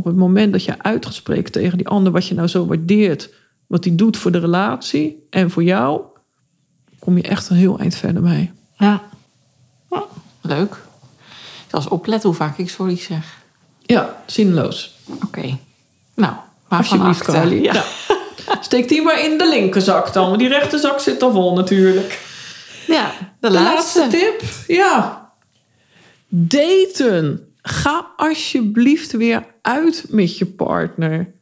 Op 0.00 0.06
het 0.06 0.16
moment 0.16 0.52
dat 0.52 0.64
je 0.64 0.82
uitgesproken 0.82 1.52
tegen 1.52 1.78
die 1.78 1.88
ander 1.88 2.12
wat 2.12 2.26
je 2.26 2.34
nou 2.34 2.48
zo 2.48 2.66
waardeert, 2.66 3.30
wat 3.66 3.82
die 3.82 3.94
doet 3.94 4.16
voor 4.16 4.32
de 4.32 4.38
relatie 4.38 5.26
en 5.30 5.50
voor 5.50 5.62
jou, 5.62 6.02
kom 6.98 7.16
je 7.16 7.22
echt 7.22 7.48
een 7.50 7.56
heel 7.56 7.78
eind 7.78 7.94
verder 7.94 8.22
mee. 8.22 8.50
Ja. 8.76 9.02
Ja, 9.90 10.04
Leuk. 10.40 10.72
Ik 10.72 11.66
zal 11.70 11.80
eens 11.80 11.88
opletten 11.88 12.28
hoe 12.28 12.38
vaak 12.38 12.58
ik 12.58 12.70
sorry 12.70 12.96
zeg. 12.96 13.38
Ja, 13.80 14.22
zinloos. 14.26 14.98
Oké. 15.24 15.58
Nou, 16.14 16.34
waarvan 16.68 17.00
Alsjeblieft. 17.00 17.22
Carly. 17.22 17.62
Ja. 17.62 17.72
Ja. 17.72 17.84
Steek 18.60 18.88
die 18.88 19.02
maar 19.02 19.24
in 19.24 19.38
de 19.38 19.48
linkerzak 19.48 20.12
dan. 20.12 20.26
Want 20.26 20.38
die 20.38 20.48
rechterzak 20.48 21.00
zit 21.00 21.22
al 21.22 21.32
vol 21.32 21.54
natuurlijk. 21.54 22.22
ja, 22.86 23.10
de, 23.18 23.24
De 23.40 23.50
laatste. 23.50 23.98
laatste 23.98 24.18
tip. 24.18 24.42
Ja. 24.66 25.30
Daten. 26.28 27.44
Ga 27.62 28.12
alsjeblieft 28.16 29.12
weer 29.12 29.46
uit 29.62 30.06
met 30.10 30.38
je 30.38 30.46
partner. 30.46 31.32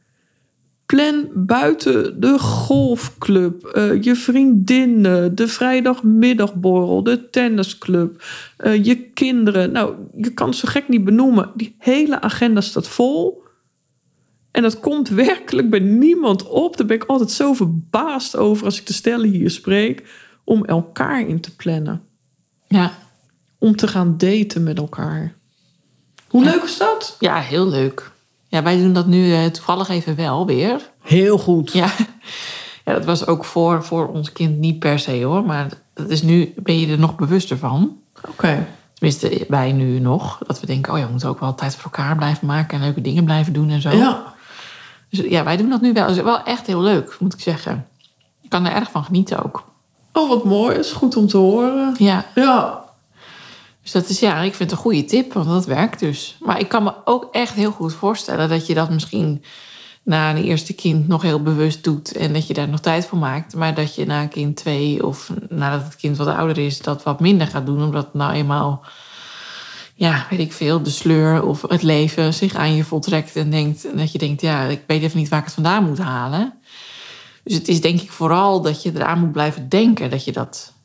Plan 0.87 1.29
buiten 1.35 2.21
de 2.21 2.39
golfclub, 2.39 3.65
eh, 3.65 4.03
je 4.03 4.15
vriendinnen, 4.15 5.35
de 5.35 5.49
vrijdagmiddagborrel, 5.49 7.03
de 7.03 7.31
tennisclub, 7.31 8.23
eh, 8.57 8.85
je 8.85 9.11
kinderen. 9.11 9.73
Nou, 9.73 9.95
je 10.17 10.33
kan 10.33 10.49
het 10.49 10.57
zo 10.57 10.69
gek 10.69 10.89
niet 10.89 11.05
benoemen. 11.05 11.53
Die 11.55 11.77
hele 11.79 12.21
agenda 12.21 12.61
staat 12.61 12.89
vol. 12.89 13.43
En 14.51 14.63
dat 14.63 14.81
komt 14.81 15.09
werkelijk 15.09 15.71
bij 15.71 15.79
niemand 15.79 16.49
op. 16.49 16.77
Daar 16.77 16.87
ben 16.87 16.97
ik 16.97 17.05
altijd 17.05 17.31
zo 17.31 17.53
verbaasd 17.53 18.37
over 18.37 18.65
als 18.65 18.81
ik 18.81 18.87
de 18.87 18.93
stellen 18.93 19.29
hier 19.31 19.51
spreek. 19.51 20.27
Om 20.45 20.65
elkaar 20.65 21.29
in 21.29 21.41
te 21.41 21.57
plannen. 21.57 22.03
Ja. 22.67 22.93
Om 23.59 23.77
te 23.77 23.89
gaan 23.89 24.19
daten 24.19 24.63
met 24.63 24.79
elkaar. 24.79 25.38
Hoe 26.39 26.47
leuk 26.47 26.63
is 26.63 26.79
dat? 26.79 27.17
ja, 27.19 27.41
heel 27.41 27.69
leuk. 27.69 28.11
Ja, 28.49 28.63
wij 28.63 28.77
doen 28.77 28.93
dat 28.93 29.07
nu 29.07 29.33
eh, 29.33 29.45
toevallig 29.45 29.89
even 29.89 30.17
wel 30.17 30.47
weer. 30.47 30.91
Heel 31.03 31.39
goed. 31.39 31.73
Ja. 31.73 31.89
ja, 32.85 32.93
dat 32.93 33.05
was 33.05 33.27
ook 33.27 33.45
voor, 33.45 33.85
voor 33.85 34.09
ons 34.09 34.33
kind 34.33 34.59
niet 34.59 34.79
per 34.79 34.99
se 34.99 35.23
hoor. 35.25 35.45
Maar 35.45 35.69
dat 35.95 36.09
is 36.11 36.23
nu, 36.23 36.53
ben 36.57 36.81
je 36.81 36.93
er 36.93 36.99
nog 36.99 37.17
bewuster 37.17 37.59
van. 37.59 37.97
Oké. 38.29 38.67
Tenminste, 38.95 39.45
wij 39.49 39.73
nu 39.73 39.99
nog. 39.99 40.39
Dat 40.47 40.61
we 40.61 40.67
denken, 40.67 40.93
oh 40.93 40.99
ja, 40.99 41.05
we 41.05 41.11
moeten 41.11 41.29
ook 41.29 41.41
wel 41.41 41.55
tijd 41.55 41.75
voor 41.75 41.85
elkaar 41.85 42.17
blijven 42.17 42.47
maken. 42.47 42.79
En 42.79 42.85
leuke 42.85 43.01
dingen 43.01 43.25
blijven 43.25 43.53
doen 43.53 43.71
en 43.71 43.81
zo. 43.81 43.91
Ja. 43.91 44.35
Dus 45.11 45.27
ja, 45.29 45.45
wij 45.45 45.57
doen 45.57 45.69
dat 45.69 45.81
nu 45.81 45.93
wel. 45.93 46.07
Dat 46.07 46.17
is 46.17 46.23
wel 46.23 46.43
echt 46.43 46.67
heel 46.67 46.81
leuk, 46.81 47.17
moet 47.21 47.35
ik 47.35 47.41
zeggen. 47.41 47.87
Ik 48.43 48.51
kan 48.51 48.67
er 48.67 48.73
erg 48.73 48.91
van 48.91 49.05
genieten 49.05 49.45
ook. 49.45 49.65
Oh, 50.13 50.29
wat 50.29 50.45
mooi. 50.45 50.77
is 50.77 50.93
goed 50.93 51.17
om 51.17 51.27
te 51.27 51.37
horen. 51.37 51.95
Ja, 51.99 52.25
Ja. 52.35 52.87
Dus 53.93 54.03
dat 54.03 54.11
is 54.11 54.21
ja, 54.21 54.41
ik 54.41 54.55
vind 54.55 54.71
het 54.71 54.79
een 54.79 54.85
goede 54.85 55.05
tip, 55.05 55.33
want 55.33 55.47
dat 55.47 55.67
werkt 55.67 56.01
dus. 56.01 56.37
Maar 56.41 56.61
ik 56.61 56.69
kan 56.69 56.83
me 56.83 56.95
ook 57.05 57.29
echt 57.33 57.55
heel 57.55 57.71
goed 57.71 57.95
voorstellen 57.95 58.49
dat 58.49 58.67
je 58.67 58.75
dat 58.75 58.91
misschien 58.91 59.45
na 60.03 60.31
een 60.31 60.43
eerste 60.43 60.75
kind 60.75 61.09
nog 61.09 61.23
heel 61.23 61.43
bewust 61.43 61.85
doet 61.85 62.13
en 62.13 62.33
dat 62.33 62.47
je 62.47 62.55
daar 62.55 62.69
nog 62.69 62.81
tijd 62.81 63.07
voor 63.07 63.19
maakt. 63.19 63.55
Maar 63.55 63.75
dat 63.75 63.95
je 63.95 64.07
na 64.07 64.27
kind 64.27 64.57
twee 64.57 65.07
of 65.07 65.33
nadat 65.49 65.85
het 65.85 65.97
kind 65.97 66.17
wat 66.17 66.27
ouder 66.27 66.59
is, 66.59 66.79
dat 66.79 67.03
wat 67.03 67.21
minder 67.21 67.47
gaat 67.47 67.67
doen, 67.67 67.83
omdat 67.83 68.15
nou 68.15 68.33
eenmaal, 68.33 68.85
ja, 69.95 70.27
weet 70.31 70.41
ik 70.41 70.53
veel, 70.53 70.83
de 70.83 70.91
sleur 70.91 71.45
of 71.45 71.63
het 71.63 71.83
leven 71.83 72.35
zich 72.35 72.55
aan 72.55 72.75
je 72.75 72.85
voltrekt 72.85 73.37
en 73.37 73.51
denkt, 73.51 73.91
en 73.91 73.97
dat 73.97 74.13
je 74.13 74.19
denkt, 74.19 74.41
ja, 74.41 74.63
ik 74.63 74.83
weet 74.87 75.03
even 75.03 75.19
niet 75.19 75.29
waar 75.29 75.39
ik 75.39 75.45
het 75.45 75.55
vandaan 75.55 75.85
moet 75.85 75.99
halen. 75.99 76.55
Dus 77.45 77.55
het 77.55 77.69
is 77.69 77.81
denk 77.81 78.01
ik 78.01 78.11
vooral 78.11 78.61
dat 78.61 78.83
je 78.83 78.93
eraan 78.95 79.21
moet 79.21 79.33
blijven 79.33 79.69
denken 79.69 80.11
dat 80.11 80.25
je 80.25 80.33
dat 80.33 80.77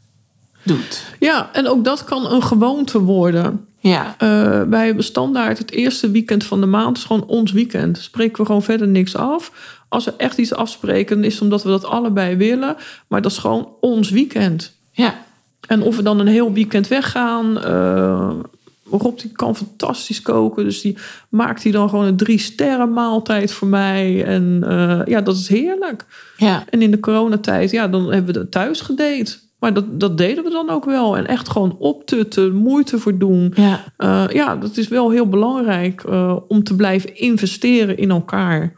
doet. 0.63 1.03
ja, 1.19 1.49
en 1.53 1.67
ook 1.67 1.83
dat 1.85 2.03
kan 2.03 2.31
een 2.31 2.43
gewoonte 2.43 2.99
worden. 3.01 3.65
Ja, 3.79 4.15
Eh, 4.17 4.61
wij 4.69 4.85
hebben 4.85 5.03
standaard 5.03 5.57
het 5.57 5.71
eerste 5.71 6.11
weekend 6.11 6.43
van 6.43 6.59
de 6.61 6.65
maand 6.67 6.97
is 6.97 7.03
gewoon 7.03 7.25
ons 7.25 7.51
weekend. 7.51 7.97
Spreken 7.97 8.37
we 8.37 8.45
gewoon 8.45 8.63
verder 8.63 8.87
niks 8.87 9.15
af. 9.15 9.51
Als 9.89 10.05
we 10.05 10.13
echt 10.17 10.37
iets 10.37 10.53
afspreken, 10.53 11.23
is 11.23 11.33
het 11.33 11.41
omdat 11.41 11.63
we 11.63 11.69
dat 11.69 11.85
allebei 11.85 12.35
willen. 12.35 12.75
Maar 13.07 13.21
dat 13.21 13.31
is 13.31 13.37
gewoon 13.37 13.69
ons 13.81 14.09
weekend. 14.09 14.73
ja, 14.91 15.15
En 15.67 15.81
of 15.81 15.95
we 15.95 16.01
dan 16.03 16.19
een 16.19 16.27
heel 16.27 16.53
weekend 16.53 16.87
weggaan. 16.87 17.63
eh 17.63 18.29
Rob 18.91 19.19
die 19.19 19.31
kan 19.31 19.55
fantastisch 19.55 20.21
koken. 20.21 20.63
Dus 20.63 20.81
die 20.81 20.97
maakt 21.29 21.63
hij 21.63 21.71
dan 21.71 21.89
gewoon 21.89 22.05
een 22.05 22.17
drie 22.17 22.37
sterren 22.39 22.93
maaltijd 22.93 23.51
voor 23.51 23.67
mij. 23.67 24.23
En 24.25 24.63
eh, 24.67 25.01
ja, 25.05 25.21
dat 25.21 25.35
is 25.35 25.47
heerlijk. 25.47 26.05
ja. 26.37 26.63
En 26.69 26.81
in 26.81 26.91
de 26.91 26.99
coronatijd, 26.99 27.71
ja, 27.71 27.87
dan 27.87 28.11
hebben 28.13 28.33
we 28.33 28.39
het 28.39 28.51
thuis 28.51 28.81
gedate. 28.81 29.35
Maar 29.63 29.73
dat, 29.73 29.99
dat 29.99 30.17
deden 30.17 30.43
we 30.43 30.49
dan 30.49 30.69
ook 30.69 30.85
wel. 30.85 31.17
En 31.17 31.27
echt 31.27 31.49
gewoon 31.49 31.75
optutten, 31.79 32.55
moeite 32.55 32.99
voor 32.99 33.17
doen. 33.17 33.53
Ja, 33.55 33.83
Eh, 33.97 34.23
ja, 34.29 34.55
dat 34.55 34.77
is 34.77 34.87
wel 34.87 35.09
heel 35.09 35.27
belangrijk 35.29 36.03
eh, 36.03 36.35
om 36.47 36.63
te 36.63 36.75
blijven 36.75 37.17
investeren 37.17 37.97
in 37.97 38.11
elkaar. 38.11 38.73